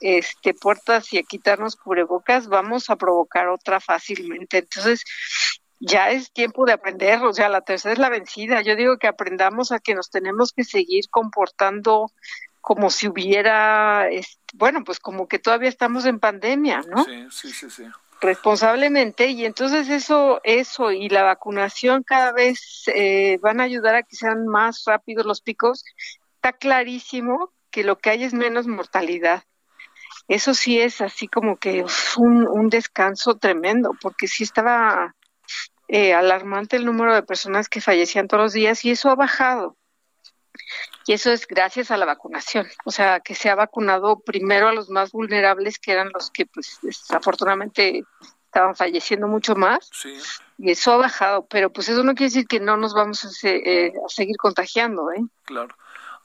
[0.00, 4.56] este puertas y a quitarnos cubrebocas, vamos a provocar otra fácilmente.
[4.56, 5.04] Entonces,
[5.84, 8.62] ya es tiempo de aprender, o sea, la tercera es la vencida.
[8.62, 12.12] Yo digo que aprendamos a que nos tenemos que seguir comportando
[12.60, 14.08] como si hubiera,
[14.54, 17.02] bueno, pues como que todavía estamos en pandemia, ¿no?
[17.02, 17.84] Sí, sí, sí, sí.
[18.20, 24.02] Responsablemente, y entonces eso, eso y la vacunación cada vez eh, van a ayudar a
[24.04, 25.82] que sean más rápidos los picos.
[26.36, 29.42] Está clarísimo que lo que hay es menos mortalidad.
[30.28, 31.84] Eso sí es así como que
[32.16, 35.16] un, un descanso tremendo, porque sí estaba
[35.88, 39.76] eh, alarmante el número de personas que fallecían todos los días y eso ha bajado.
[41.06, 44.72] Y eso es gracias a la vacunación, o sea, que se ha vacunado primero a
[44.72, 48.04] los más vulnerables, que eran los que, pues, desafortunadamente
[48.52, 49.90] estaban falleciendo mucho más.
[50.58, 53.48] Y eso ha bajado, pero pues eso no quiere decir que no nos vamos a,
[53.48, 55.24] eh, seguir contagiando, ¿eh?
[55.44, 55.74] Claro.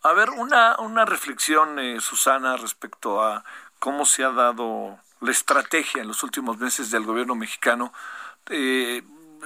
[0.04, 3.44] A ver, una, una reflexión, eh, Susana, respecto a
[3.80, 7.94] cómo se ha dado la estrategia en los últimos meses del gobierno mexicano,
[8.50, 9.02] eh,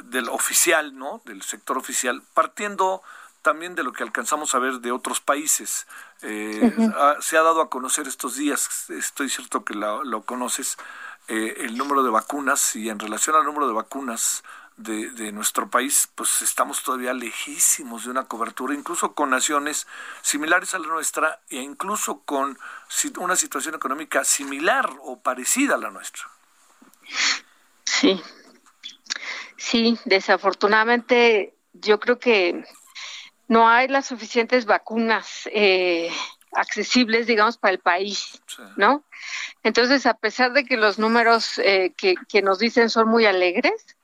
[0.06, 1.21] del oficial, ¿no?
[1.25, 3.01] Del sector oficial, partiendo
[3.41, 5.88] también de lo que alcanzamos a ver de otros países.
[6.21, 6.73] Eh,
[7.21, 10.77] se ha dado a conocer estos días, estoy cierto que lo conoces,
[11.27, 14.43] eh, el número de vacunas y en relación al número de vacunas
[14.77, 19.88] de, de, nuestro país, pues estamos todavía lejísimos de una cobertura, incluso con naciones
[20.21, 22.58] similares a la nuestra e incluso con
[23.19, 26.23] una situación económica similar o parecida a la nuestra.
[27.84, 28.21] Sí,
[29.62, 32.65] sí, desafortunadamente yo creo que
[33.47, 36.10] no hay las suficientes vacunas eh,
[36.54, 38.41] accesibles, digamos, para el país,
[38.76, 39.04] ¿no?
[39.63, 43.97] Entonces, a pesar de que los números eh, que, que nos dicen son muy alegres,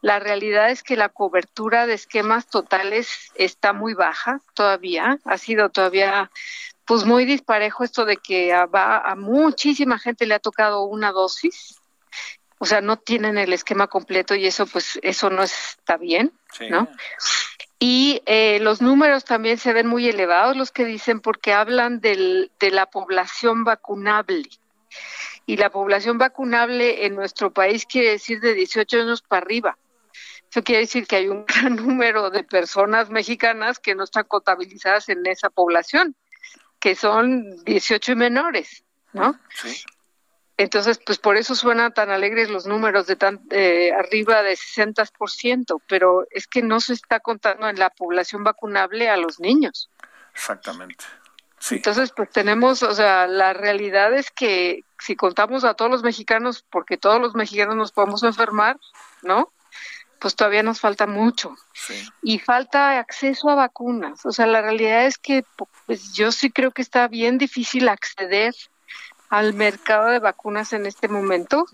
[0.00, 5.68] la realidad es que la cobertura de esquemas totales está muy baja todavía, ha sido
[5.68, 6.30] todavía
[6.84, 11.12] pues muy disparejo esto de que a, va, a muchísima gente le ha tocado una
[11.12, 11.80] dosis,
[12.64, 16.32] o sea, no tienen el esquema completo y eso pues eso no está bien,
[16.70, 16.88] ¿no?
[17.78, 22.50] Y eh, los números también se ven muy elevados, los que dicen, porque hablan del,
[22.58, 24.48] de la población vacunable.
[25.44, 29.76] Y la población vacunable en nuestro país quiere decir de 18 años para arriba.
[30.50, 35.10] Eso quiere decir que hay un gran número de personas mexicanas que no están contabilizadas
[35.10, 36.16] en esa población,
[36.80, 39.38] que son 18 y menores, ¿no?
[39.54, 39.84] Sí.
[40.56, 45.82] Entonces, pues por eso suenan tan alegres los números de tan eh, arriba de 60%,
[45.88, 49.90] pero es que no se está contando en la población vacunable a los niños.
[50.32, 51.04] Exactamente.
[51.70, 56.64] Entonces, pues tenemos, o sea, la realidad es que si contamos a todos los mexicanos,
[56.70, 58.78] porque todos los mexicanos nos podemos enfermar,
[59.22, 59.52] ¿no?
[60.18, 61.54] Pues todavía nos falta mucho.
[62.22, 64.24] Y falta acceso a vacunas.
[64.24, 65.44] O sea, la realidad es que
[65.86, 68.54] pues, yo sí creo que está bien difícil acceder
[69.34, 71.66] al mercado de vacunas en este momento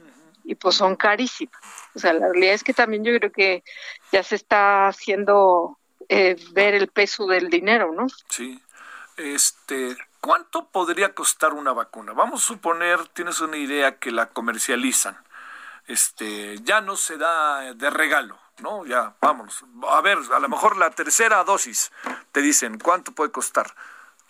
[0.45, 1.61] y pues son carísimas.
[1.95, 3.63] O sea, la realidad es que también yo creo que
[4.11, 8.07] ya se está haciendo eh, ver el peso del dinero, ¿no?
[8.31, 8.63] Sí.
[9.19, 12.15] Este, ¿cuánto podría costar una vacuna?
[12.15, 15.19] Vamos a suponer, tienes una idea que la comercializan.
[15.87, 18.87] Este, ya no se da de regalo, ¿no?
[18.87, 19.63] Ya, vámonos.
[19.87, 21.93] A ver, a lo mejor la tercera dosis
[22.33, 23.75] te dicen cuánto puede costar.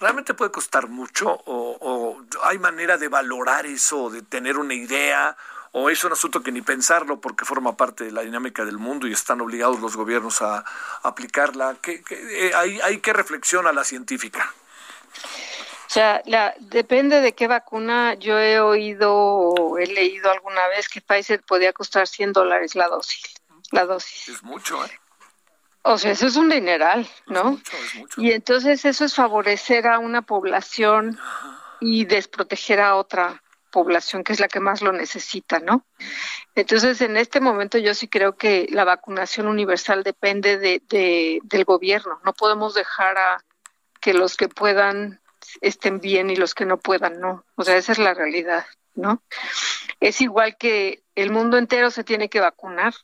[0.00, 1.28] ¿Realmente puede costar mucho?
[1.30, 5.36] ¿O, o hay manera de valorar eso, de tener una idea?
[5.72, 9.06] ¿O es un asunto que ni pensarlo porque forma parte de la dinámica del mundo
[9.06, 10.64] y están obligados los gobiernos a,
[11.02, 11.76] aplicarla?
[11.80, 14.52] ¿Qué, eh, hay, hay que reflexiona la científica.
[15.86, 18.14] O sea, la, depende de qué vacuna.
[18.14, 22.88] Yo he oído o he leído alguna vez que Pfizer podía costar 100 dólares la
[22.88, 23.34] dosis.
[23.70, 24.28] La dosis.
[24.28, 25.00] Es mucho, ¿eh?
[25.82, 27.52] O sea, eso es un dineral, ¿no?
[27.52, 28.20] mucho, es mucho.
[28.20, 31.18] Y entonces eso es favorecer a una población
[31.80, 35.86] y desproteger a otra población que es la que más lo necesita, ¿no?
[36.54, 41.64] Entonces, en este momento yo sí creo que la vacunación universal depende de, de, del
[41.64, 42.20] gobierno.
[42.24, 43.44] No podemos dejar a
[44.00, 45.20] que los que puedan
[45.60, 47.44] estén bien y los que no puedan no.
[47.54, 49.22] O sea, esa es la realidad, ¿no?
[50.00, 52.94] Es igual que el mundo entero se tiene que vacunar,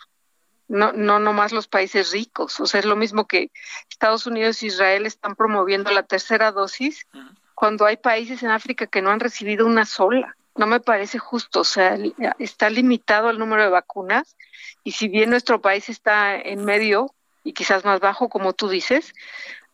[0.69, 2.61] no, no nomás los países ricos.
[2.61, 3.51] O sea, es lo mismo que
[3.91, 7.07] Estados Unidos e Israel están promoviendo la tercera dosis
[7.55, 10.37] cuando hay países en África que no han recibido una sola.
[10.57, 11.99] No me parece justo, o sea,
[12.39, 14.37] está limitado el número de vacunas
[14.85, 17.15] y si bien nuestro país está en medio
[17.45, 19.13] y quizás más bajo, como tú dices,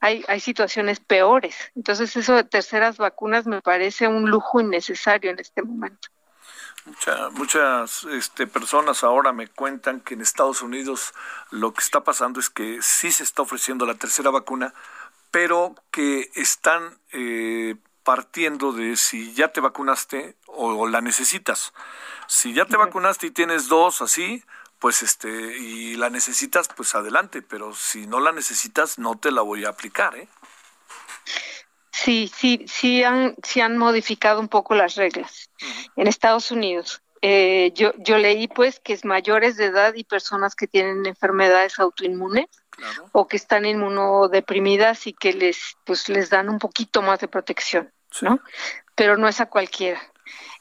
[0.01, 1.57] hay, hay situaciones peores.
[1.77, 6.09] Entonces eso de terceras vacunas me parece un lujo innecesario en este momento.
[7.33, 11.15] Muchas este, personas ahora me cuentan que en Estados Unidos
[11.51, 14.75] lo que está pasando es que sí se está ofreciendo la tercera vacuna,
[15.31, 21.73] pero que están eh, partiendo de si ya te vacunaste o, la necesitas.
[22.27, 24.43] Si ya te vacunaste y tienes dos así,
[24.79, 29.43] pues este, y la necesitas, pues adelante, pero si no la necesitas, no te la
[29.43, 30.29] voy a aplicar, ¿eh?
[31.93, 35.51] Sí, sí, sí han, sí han modificado un poco las reglas.
[35.95, 37.03] En Estados Unidos.
[37.25, 41.79] Eh, yo, yo leí pues que es mayores de edad y personas que tienen enfermedades
[41.79, 42.47] autoinmunes
[43.13, 47.93] o que están inmunodeprimidas y que les pues les dan un poquito más de protección,
[48.23, 48.41] ¿no?
[48.97, 50.03] Pero no es a cualquiera.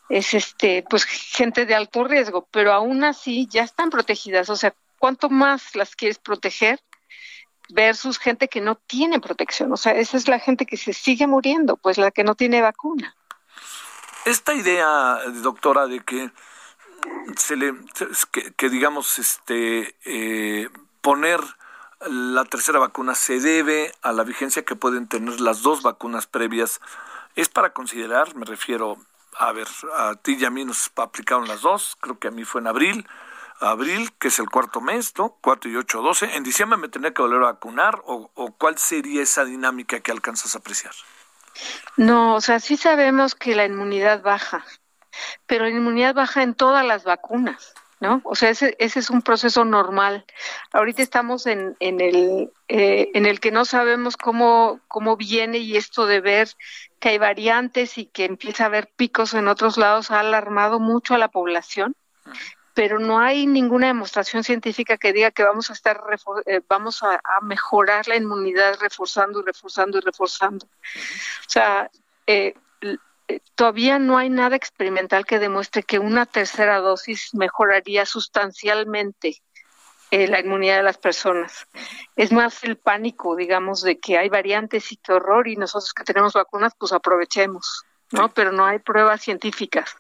[0.08, 4.76] Es este pues gente de alto riesgo, pero aún así ya están protegidas, o sea,
[5.00, 6.80] ¿cuánto más las quieres proteger
[7.74, 9.72] versus gente que no tiene protección?
[9.72, 12.62] O sea, esa es la gente que se sigue muriendo, pues la que no tiene
[12.62, 13.16] vacuna.
[14.26, 16.32] Esta idea, doctora, de que
[17.36, 17.74] se le
[18.56, 20.70] que, digamos este eh,
[21.02, 21.40] poner
[22.08, 26.80] la tercera vacuna se debe a la vigencia que pueden tener las dos vacunas previas
[27.36, 28.98] es para considerar, me refiero
[29.38, 32.44] a ver, a ti y a mí nos aplicaron las dos, creo que a mí
[32.44, 33.08] fue en abril,
[33.62, 35.38] abril, que es el cuarto mes, ¿no?
[35.42, 36.36] 4 y 8, 12.
[36.36, 40.12] ¿En diciembre me tenía que volver a vacunar o, o cuál sería esa dinámica que
[40.12, 40.94] alcanzas a apreciar?
[41.98, 44.66] No, o sea, sí sabemos que la inmunidad baja,
[45.46, 47.74] pero la inmunidad baja en todas las vacunas.
[48.02, 48.20] ¿no?
[48.26, 50.26] O sea, ese, ese es un proceso normal.
[50.74, 55.78] Ahorita estamos en, en, el, eh, en el que no sabemos cómo, cómo viene y
[55.78, 56.50] esto de ver
[57.00, 61.14] que hay variantes y que empieza a haber picos en otros lados ha alarmado mucho
[61.14, 61.96] a la población,
[62.74, 66.02] pero no hay ninguna demostración científica que diga que vamos a estar
[66.46, 70.66] eh, vamos a, mejorar la inmunidad reforzando y reforzando y reforzando.
[70.66, 71.90] O sea,
[72.28, 72.54] eh,
[73.56, 79.42] todavía no hay nada experimental que demuestre que una tercera dosis mejoraría sustancialmente
[80.12, 81.68] eh, la inmunidad de las personas.
[82.16, 86.04] Es más el pánico, digamos, de que hay variantes y qué horror y nosotros que
[86.04, 88.34] tenemos vacunas, pues aprovechemos, ¿no?
[88.34, 89.96] Pero no hay pruebas científicas.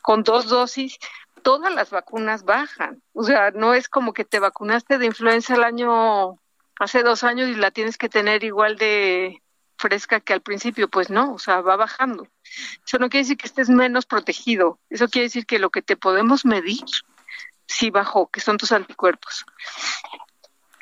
[0.00, 0.98] Con dos dosis,
[1.38, 3.02] todas las vacunas bajan.
[3.12, 6.38] O sea, no es como que te vacunaste de influenza el año,
[6.78, 9.42] hace dos años y la tienes que tener igual de
[9.78, 12.26] fresca que al principio, pues no, o sea, va bajando.
[12.86, 15.96] Eso no quiere decir que estés menos protegido, eso quiere decir que lo que te
[15.96, 16.84] podemos medir
[17.66, 19.46] sí bajó, que son tus anticuerpos.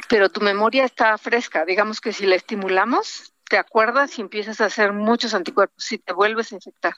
[0.09, 4.67] Pero tu memoria está fresca, digamos que si la estimulamos, te acuerdas y empiezas a
[4.67, 6.95] hacer muchos anticuerpos, si te vuelves a infectar.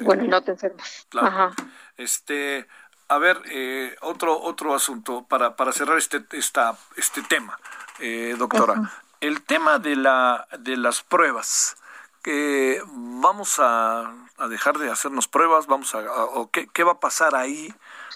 [0.00, 1.06] Bueno, no te enfermas.
[1.20, 1.52] Ajá.
[1.96, 2.66] Este,
[3.08, 7.58] a ver, eh, otro otro asunto para, para cerrar este esta, este tema,
[7.98, 8.90] eh, doctora
[9.22, 11.76] el tema de, la, de las pruebas,
[12.22, 14.12] que vamos a,
[14.50, 17.72] dejar de hacernos pruebas, vamos a, o qué, qué va a pasar ahí,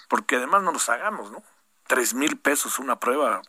[0.09, 1.41] porque además no nos hagamos, ¿no?
[1.87, 3.41] Tres mil pesos una prueba,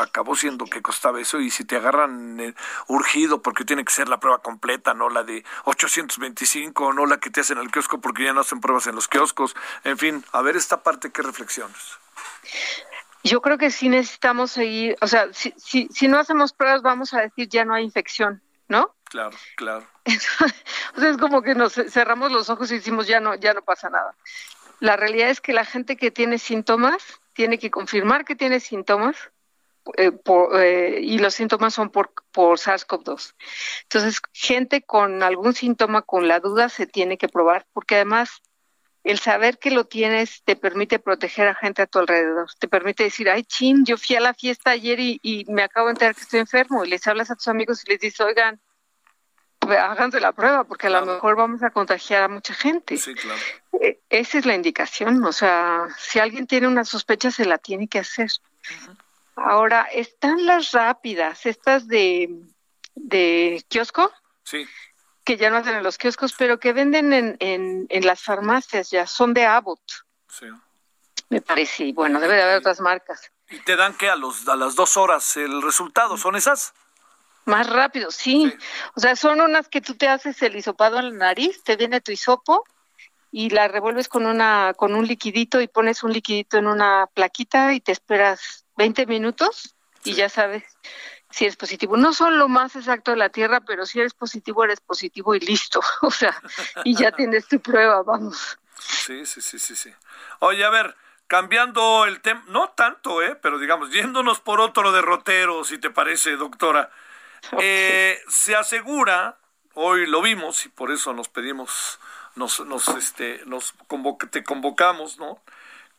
[0.00, 2.54] acabó siendo que costaba eso y si te agarran eh,
[2.86, 7.30] urgido porque tiene que ser la prueba completa, no la de 825, no la que
[7.30, 10.24] te hacen en el kiosco porque ya no hacen pruebas en los kioscos, en fin,
[10.32, 11.98] a ver esta parte, ¿qué reflexiones?
[13.24, 17.14] Yo creo que sí necesitamos seguir, o sea, si, si, si no hacemos pruebas vamos
[17.14, 18.94] a decir ya no hay infección, ¿no?
[19.04, 19.86] Claro, claro.
[20.96, 23.62] o sea, es como que nos cerramos los ojos y decimos ya no, ya no
[23.62, 24.14] pasa nada.
[24.80, 29.16] La realidad es que la gente que tiene síntomas tiene que confirmar que tiene síntomas
[29.96, 30.12] eh,
[30.54, 33.34] eh, y los síntomas son por, por SARS-CoV-2.
[33.82, 38.42] Entonces, gente con algún síntoma, con la duda, se tiene que probar, porque además
[39.04, 43.02] el saber que lo tienes te permite proteger a gente a tu alrededor, te permite
[43.02, 46.14] decir, ay, chin, yo fui a la fiesta ayer y, y me acabo de enterar
[46.14, 48.60] que estoy enfermo, y les hablas a tus amigos y les dices, oigan,
[49.68, 52.96] háganse la prueba porque a lo mejor vamos a contagiar a mucha gente.
[52.96, 53.40] Sí, claro.
[53.80, 57.88] E, esa es la indicación, o sea, si alguien tiene una sospecha se la tiene
[57.88, 58.30] que hacer.
[59.36, 62.28] Ahora, están las rápidas, estas de,
[62.94, 64.12] de kiosco.
[64.44, 64.66] Sí.
[65.24, 68.90] Que ya no hacen en los kioscos, pero que venden en, en, en las farmacias
[68.90, 69.80] ya, son de Abbott.
[70.28, 70.46] Sí.
[71.28, 73.32] Me parece, y bueno, debe de haber otras marcas.
[73.48, 76.18] ¿Y te dan que a, los, a las dos horas el resultado?
[76.18, 76.74] ¿Son esas?
[77.44, 78.52] Más rápido, sí.
[78.94, 82.00] O sea, son unas que tú te haces el hisopado en la nariz, te viene
[82.00, 82.64] tu hisopo
[83.30, 87.72] y la revuelves con una con un liquidito y pones un liquidito en una plaquita
[87.72, 89.74] y te esperas 20 minutos
[90.04, 90.64] y ya sabes
[91.32, 91.96] si eres positivo.
[91.96, 95.40] No son lo más exacto de la Tierra, pero si eres positivo, eres positivo y
[95.40, 95.80] listo.
[96.02, 96.40] O sea,
[96.84, 98.58] y ya tienes tu prueba, vamos.
[98.78, 99.92] Sí, sí, sí, sí, sí.
[100.40, 100.94] Oye, a ver,
[101.26, 103.36] cambiando el tema, no tanto, ¿eh?
[103.40, 106.90] Pero digamos, yéndonos por otro derrotero, si te parece, doctora.
[107.60, 109.38] Eh, se asegura,
[109.74, 111.98] hoy lo vimos y por eso nos pedimos,
[112.36, 113.74] nos, nos, este, nos
[114.30, 115.40] te convocamos, ¿no?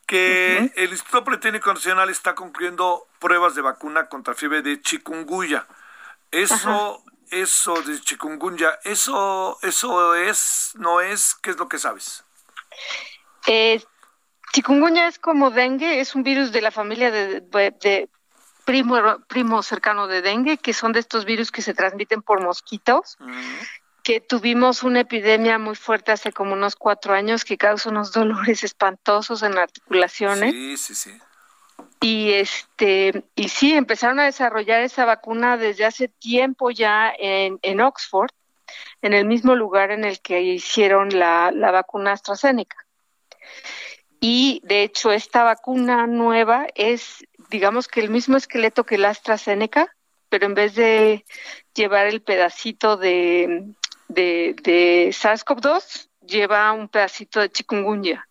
[0.06, 5.66] Que el Instituto Politécnico Nacional está concluyendo pruebas de vacuna contra fiebre de chikungunya.
[6.30, 12.26] Eso, eso de chikungunya, eso, eso es, no es, ¿qué es lo que sabes?
[13.48, 13.82] Eh,
[14.52, 18.10] chikungunya es como dengue, es un virus de la familia de, de
[18.66, 18.98] primo,
[19.28, 23.18] primo cercano de dengue, que son de estos virus que se transmiten por mosquitos,
[24.04, 28.64] que tuvimos una epidemia muy fuerte hace como unos cuatro años que causa unos dolores
[28.64, 30.52] espantosos en articulaciones.
[30.52, 31.20] Sí, sí, sí.
[32.02, 37.80] Y este, y sí, empezaron a desarrollar esa vacuna desde hace tiempo ya en, en
[37.80, 38.30] Oxford,
[39.02, 42.76] en el mismo lugar en el que hicieron la, la vacuna AstraZeneca.
[44.20, 49.96] Y de hecho, esta vacuna nueva es digamos que el mismo esqueleto que la AstraZeneca,
[50.28, 51.24] pero en vez de
[51.76, 53.76] llevar el pedacito de,
[54.08, 58.28] de, SARS-CoV-2, lleva un pedacito de chikungunya.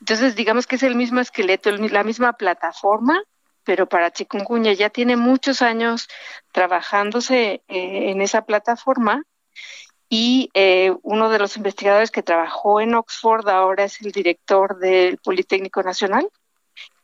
[0.00, 3.18] Entonces, digamos que es el mismo esqueleto, la misma plataforma,
[3.64, 6.06] pero para chikungunya ya tiene muchos años
[6.52, 9.22] trabajándose eh, en esa plataforma
[10.10, 15.16] y eh, uno de los investigadores que trabajó en Oxford ahora es el director del
[15.16, 16.28] Politécnico Nacional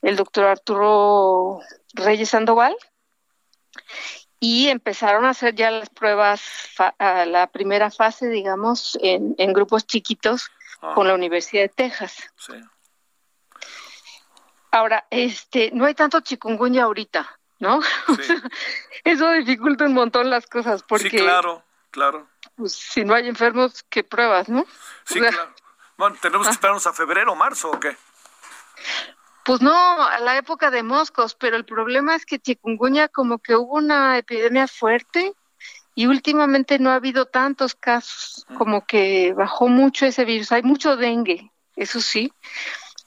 [0.04, 1.60] el doctor Arturo
[1.94, 2.76] Reyes Sandoval,
[4.38, 6.42] y empezaron a hacer ya las pruebas,
[6.98, 10.50] la primera fase, digamos, en, grupos chiquitos
[10.82, 10.92] ah.
[10.94, 12.30] con la Universidad de Texas.
[14.70, 17.80] Ahora, este, no hay tanto chikungunya ahorita, ¿no?
[19.04, 21.08] Eso dificulta un montón las cosas porque...
[21.08, 22.28] Sí, claro, claro.
[22.56, 24.66] Pues, si no hay enfermos, ¿qué pruebas, no?
[25.06, 25.54] Sí, claro.
[25.96, 26.52] Bueno, ¿tenemos que ah.
[26.52, 27.96] esperarnos a febrero o marzo o qué?
[29.44, 33.54] Pues no, a la época de moscos, pero el problema es que chikungunya como que
[33.54, 35.34] hubo una epidemia fuerte
[35.94, 40.50] y últimamente no ha habido tantos casos, como que bajó mucho ese virus.
[40.50, 42.32] Hay mucho dengue, eso sí,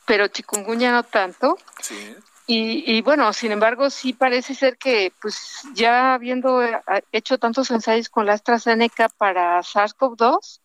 [0.05, 1.57] pero chikungunya no tanto.
[1.81, 2.15] Sí.
[2.49, 6.79] Y, y, bueno, sin embargo, sí parece ser que, pues ya habiendo eh,
[7.11, 10.61] hecho tantos ensayos con la AstraZeneca para SARS-CoV-2,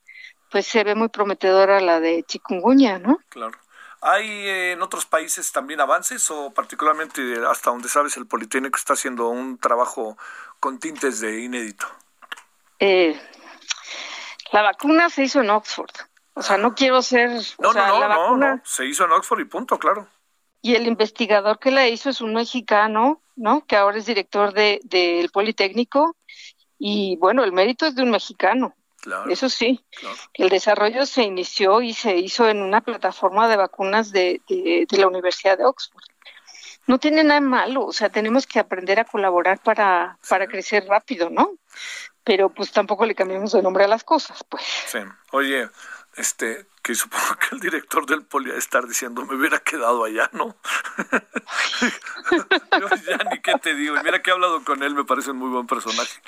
[0.48, 3.18] pues se ve muy prometedora la de chikungunya, ¿no?
[3.30, 3.58] Claro.
[4.04, 8.94] ¿Hay eh, en otros países también avances o particularmente hasta donde sabes el Politécnico está
[8.94, 10.18] haciendo un trabajo
[10.58, 11.86] con tintes de inédito?
[12.80, 13.16] Eh,
[14.50, 15.92] la vacuna se hizo en Oxford.
[16.34, 17.30] O sea, no quiero ser...
[17.60, 20.08] No, no, no, no, se hizo en Oxford y punto, claro.
[20.60, 23.64] Y el investigador que la hizo es un mexicano, ¿no?
[23.66, 26.16] Que ahora es director del de, Politécnico.
[26.76, 28.74] Y bueno, el mérito es de un mexicano.
[29.28, 29.84] Eso sí,
[30.34, 35.08] el desarrollo se inició y se hizo en una plataforma de vacunas de, de, la
[35.08, 36.04] Universidad de Oxford.
[36.86, 41.30] no tiene nada malo, o sea, tenemos que aprender a colaborar para, para crecer rápido,
[41.30, 41.56] ¿no?
[42.22, 44.62] Pero pues tampoco le cambiamos de nombre a las cosas, pues.
[44.86, 44.98] Sí.
[45.32, 45.68] Oye,
[46.16, 50.28] este, que supongo que el director del poli a estar diciendo me hubiera quedado allá,
[50.32, 50.56] ¿no?
[52.80, 53.96] Yo ya ni qué te digo.
[53.96, 56.20] Y mira que he hablado con él, me parece un muy buen personaje.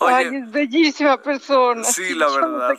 [0.00, 1.82] Ay, es bellísima persona.
[1.82, 2.78] Sí, la verdad.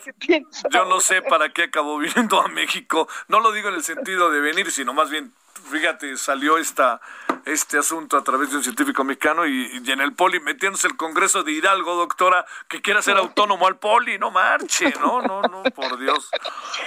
[0.70, 3.08] Yo no sé para qué acabó viniendo a México.
[3.28, 5.32] No lo digo en el sentido de venir, sino más bien
[5.68, 7.00] fíjate, salió esta,
[7.44, 11.42] este asunto a través de un científico mexicano y, en el poli metiéndose el Congreso
[11.42, 15.98] de Hidalgo, doctora, que quiera ser autónomo al poli, no marche, no, no, no, por
[15.98, 16.30] Dios.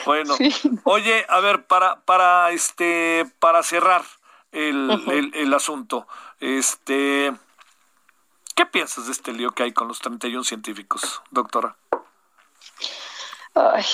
[0.06, 0.36] Bueno,
[0.84, 4.04] oye, a ver, para, para este, para cerrar
[4.52, 6.08] el, el, asunto,
[6.40, 7.34] este,
[8.56, 11.76] ¿qué piensas de este lío que hay con los 31 científicos, doctora?
[13.54, 13.86] Ay,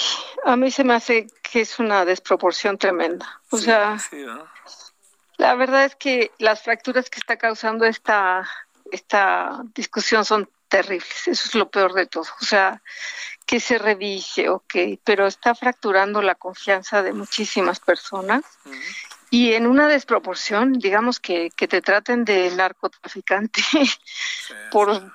[0.45, 3.41] a mí se me hace que es una desproporción tremenda.
[3.49, 3.97] O sea,
[5.37, 8.47] la verdad es que las fracturas que está causando esta,
[8.91, 11.27] esta discusión son terribles.
[11.27, 12.25] Eso es lo peor de todo.
[12.41, 12.81] O sea,
[13.45, 18.43] que se revise, ok, pero está fracturando la confianza de muchísimas personas.
[19.29, 23.61] Y en una desproporción, digamos que, que te traten de narcotraficante
[24.71, 25.11] por,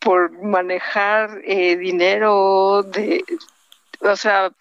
[0.00, 3.24] por, manejar eh, dinero, de,
[4.06, 4.52] o sea,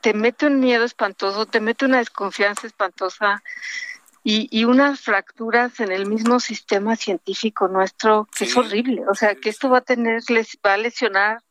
[0.00, 3.42] te mete un miedo espantoso, te mete una desconfianza espantosa
[4.22, 9.02] y, y unas fracturas en el mismo sistema científico nuestro que es horrible.
[9.08, 11.42] O sea, que esto va a tener, les va a lesionar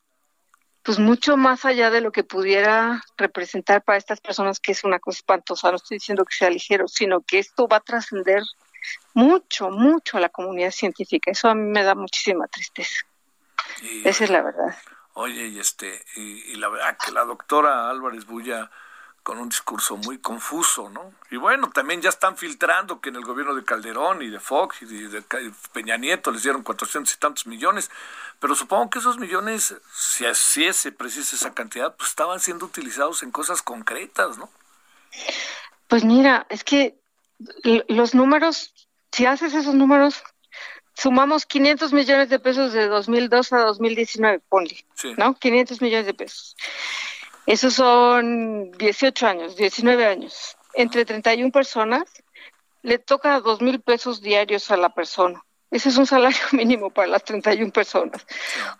[0.83, 4.99] pues mucho más allá de lo que pudiera representar para estas personas, que es una
[4.99, 8.43] cosa espantosa, no estoy diciendo que sea ligero, sino que esto va a trascender
[9.13, 11.31] mucho, mucho a la comunidad científica.
[11.31, 12.97] Eso a mí me da muchísima tristeza.
[14.03, 14.75] Esa es la verdad.
[15.13, 18.71] Oye, y este, y, la verdad que la doctora Álvarez Bulla
[19.21, 21.13] con un discurso muy confuso, ¿no?
[21.31, 24.81] Y bueno, también ya están filtrando que en el gobierno de Calderón y de Fox
[24.81, 25.23] y de,
[25.71, 27.89] Peña Nieto les dieron cuatrocientos y tantos millones,
[28.39, 33.23] pero supongo que esos millones, si así se precisa esa cantidad, pues estaban siendo utilizados
[33.23, 34.49] en cosas concretas, ¿no?
[35.87, 36.99] Pues mira, es que
[37.87, 38.73] los números,
[39.11, 40.21] si haces esos números,
[40.93, 44.85] sumamos 500 millones de pesos de 2002 a 2019, ponle,
[45.17, 45.33] ¿no?
[45.35, 46.55] 500 millones de pesos.
[47.45, 50.57] Esos son 18 años, 19 años.
[50.73, 52.03] Entre 31 personas
[52.81, 55.43] le toca dos mil pesos diarios a la persona.
[55.71, 58.25] Ese es un salario mínimo para las 31 personas.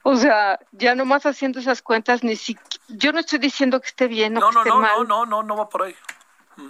[0.04, 2.58] O sea, ya nomás haciendo esas cuentas, ni si,
[2.88, 4.92] yo no estoy diciendo que esté bien o no, que esté no, mal.
[5.00, 5.96] No, no, no, no va por ahí.
[6.58, 6.68] Mm.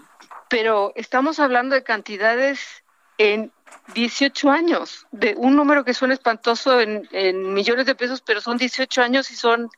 [0.49, 2.83] Pero estamos hablando de cantidades
[3.17, 3.51] en
[3.93, 8.57] 18 años, de un número que suena espantoso en, en millones de pesos, pero son
[8.57, 9.69] 18 años y son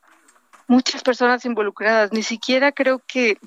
[0.67, 2.11] muchas personas involucradas.
[2.11, 3.37] Ni siquiera creo que,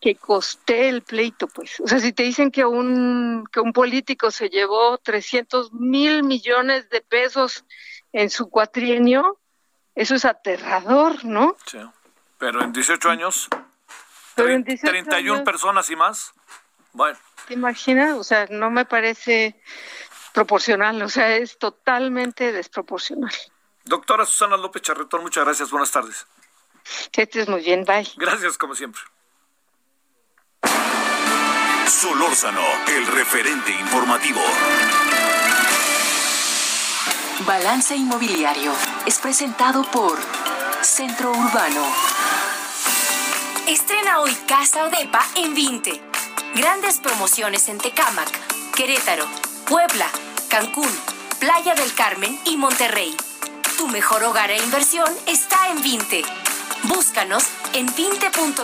[0.00, 1.80] que coste el pleito, pues.
[1.80, 6.88] O sea, si te dicen que un, que un político se llevó 300 mil millones
[6.90, 7.64] de pesos
[8.12, 9.38] en su cuatrienio,
[9.94, 11.56] eso es aterrador, ¿no?
[11.66, 11.78] Sí.
[12.38, 13.48] Pero en 18 años,
[14.34, 16.34] Pero en 31 personas y más.
[16.96, 17.18] Bueno.
[17.46, 18.14] ¿Te imaginas?
[18.14, 19.60] O sea, no me parece
[20.32, 23.32] proporcional, o sea, es totalmente desproporcional.
[23.84, 26.26] Doctora Susana López Charretón, muchas gracias, buenas tardes.
[27.12, 28.08] Que estés muy bien, bye.
[28.16, 29.02] Gracias, como siempre.
[31.86, 34.40] Solórzano, el referente informativo.
[37.46, 38.72] Balance Inmobiliario
[39.04, 40.18] es presentado por
[40.80, 41.86] Centro Urbano.
[43.68, 46.15] Estrena hoy Casa Odepa en 20.
[46.56, 48.30] Grandes promociones en Tecámac,
[48.74, 49.26] Querétaro,
[49.68, 50.06] Puebla,
[50.50, 50.88] Cancún,
[51.38, 53.14] Playa del Carmen y Monterrey.
[53.76, 56.22] Tu mejor hogar e inversión está en 20.
[56.84, 57.44] Búscanos
[57.74, 58.62] en vinte.com.mx.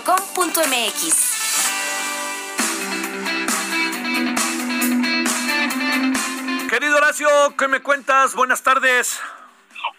[6.71, 7.29] Querido Horacio,
[7.59, 8.35] ¿qué me cuentas?
[8.35, 9.21] Buenas tardes.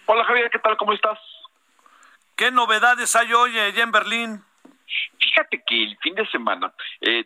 [0.08, 0.76] Hola Javier, ¿qué tal?
[0.78, 1.20] ¿Cómo estás?
[2.36, 4.44] ¿Qué novedades hay hoy allá en Berlín?
[5.20, 7.26] Fíjate que el fin de semana eh,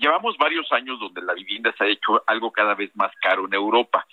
[0.00, 3.54] llevamos varios años donde la vivienda se ha hecho algo cada vez más caro en
[3.54, 4.06] Europa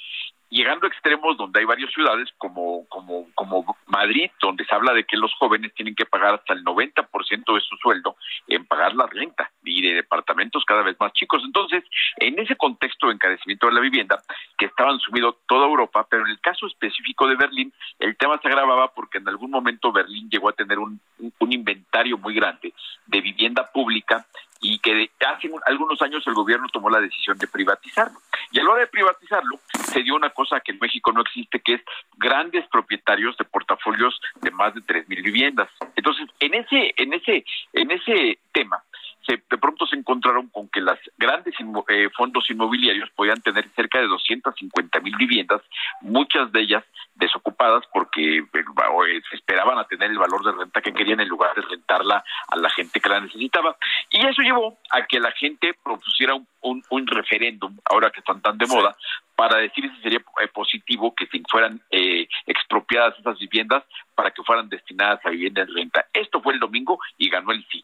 [0.49, 5.03] llegando a extremos donde hay varias ciudades como, como, como Madrid, donde se habla de
[5.03, 8.15] que los jóvenes tienen que pagar hasta el 90% de su sueldo
[8.47, 11.41] en pagar la renta y de departamentos cada vez más chicos.
[11.43, 11.83] Entonces,
[12.17, 14.21] en ese contexto de encarecimiento de la vivienda,
[14.57, 18.47] que estaban sumido toda Europa, pero en el caso específico de Berlín, el tema se
[18.47, 20.99] agravaba porque en algún momento Berlín llegó a tener un,
[21.39, 22.73] un inventario muy grande
[23.07, 24.25] de vivienda pública
[24.61, 28.19] y que hace algunos años el gobierno tomó la decisión de privatizarlo.
[28.51, 31.59] Y a la hora de privatizarlo, se dio una cosa que en México no existe,
[31.59, 31.81] que es
[32.17, 35.69] grandes propietarios de portafolios de más de tres mil viviendas.
[35.95, 38.83] Entonces, en ese, en ese, en ese tema,
[39.27, 41.53] se, de pronto se encontraron con que las grandes
[41.89, 45.61] eh, fondos inmobiliarios podían tener cerca de 250 mil viviendas,
[46.01, 46.83] muchas de ellas
[47.15, 51.55] desocupadas porque eh, se esperaban a tener el valor de renta que querían en lugar
[51.55, 53.77] de rentarla a la gente que la necesitaba.
[54.09, 58.57] Y eso llevó a que la gente propusiera un, un, referéndum, ahora que están tan
[58.57, 58.95] de moda,
[59.35, 64.43] para decir si sería eh, positivo que si fueran eh, expropiadas esas viviendas para que
[64.43, 66.05] fueran destinadas a vivienda en renta.
[66.13, 67.83] Esto fue el domingo y ganó el sí.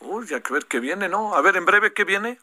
[0.00, 1.34] Uy, ya que ver qué viene, ¿no?
[1.34, 2.38] A ver, en breve, ¿qué viene?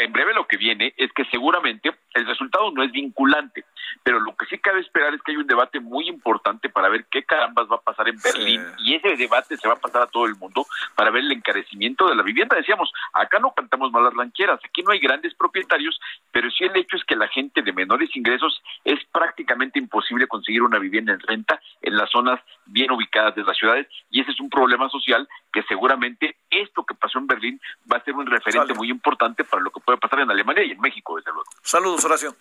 [0.00, 3.64] En breve lo que viene es que seguramente el resultado no es vinculante,
[4.02, 7.06] pero lo que sí cabe esperar es que hay un debate muy importante para ver
[7.10, 10.06] qué carambas va a pasar en Berlín y ese debate se va a pasar a
[10.06, 12.56] todo el mundo para ver el encarecimiento de la vivienda.
[12.56, 16.96] Decíamos, acá no cantamos malas ranqueras, aquí no hay grandes propietarios, pero sí el hecho
[16.96, 21.60] es que la gente de menores ingresos es prácticamente imposible conseguir una vivienda en renta
[21.80, 25.62] en las zonas bien ubicadas de las ciudades y ese es un problema social que
[25.64, 29.70] seguramente esto que pasó en Berlín va a ser un referente muy importante para lo
[29.70, 31.50] que puede pasar en Alemania y en México, desde luego.
[31.62, 32.34] Saludos, Horacio.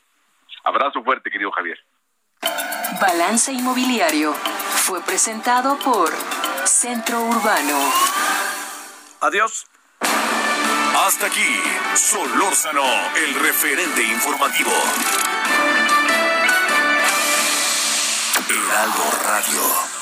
[0.63, 1.77] Abrazo fuerte, querido Javier.
[2.99, 6.09] Balance Inmobiliario fue presentado por
[6.65, 7.77] Centro Urbano.
[9.21, 9.67] Adiós.
[11.05, 11.59] Hasta aquí,
[11.95, 12.83] Solórzano,
[13.15, 14.71] el referente informativo.
[18.49, 20.00] Heraldo Radio.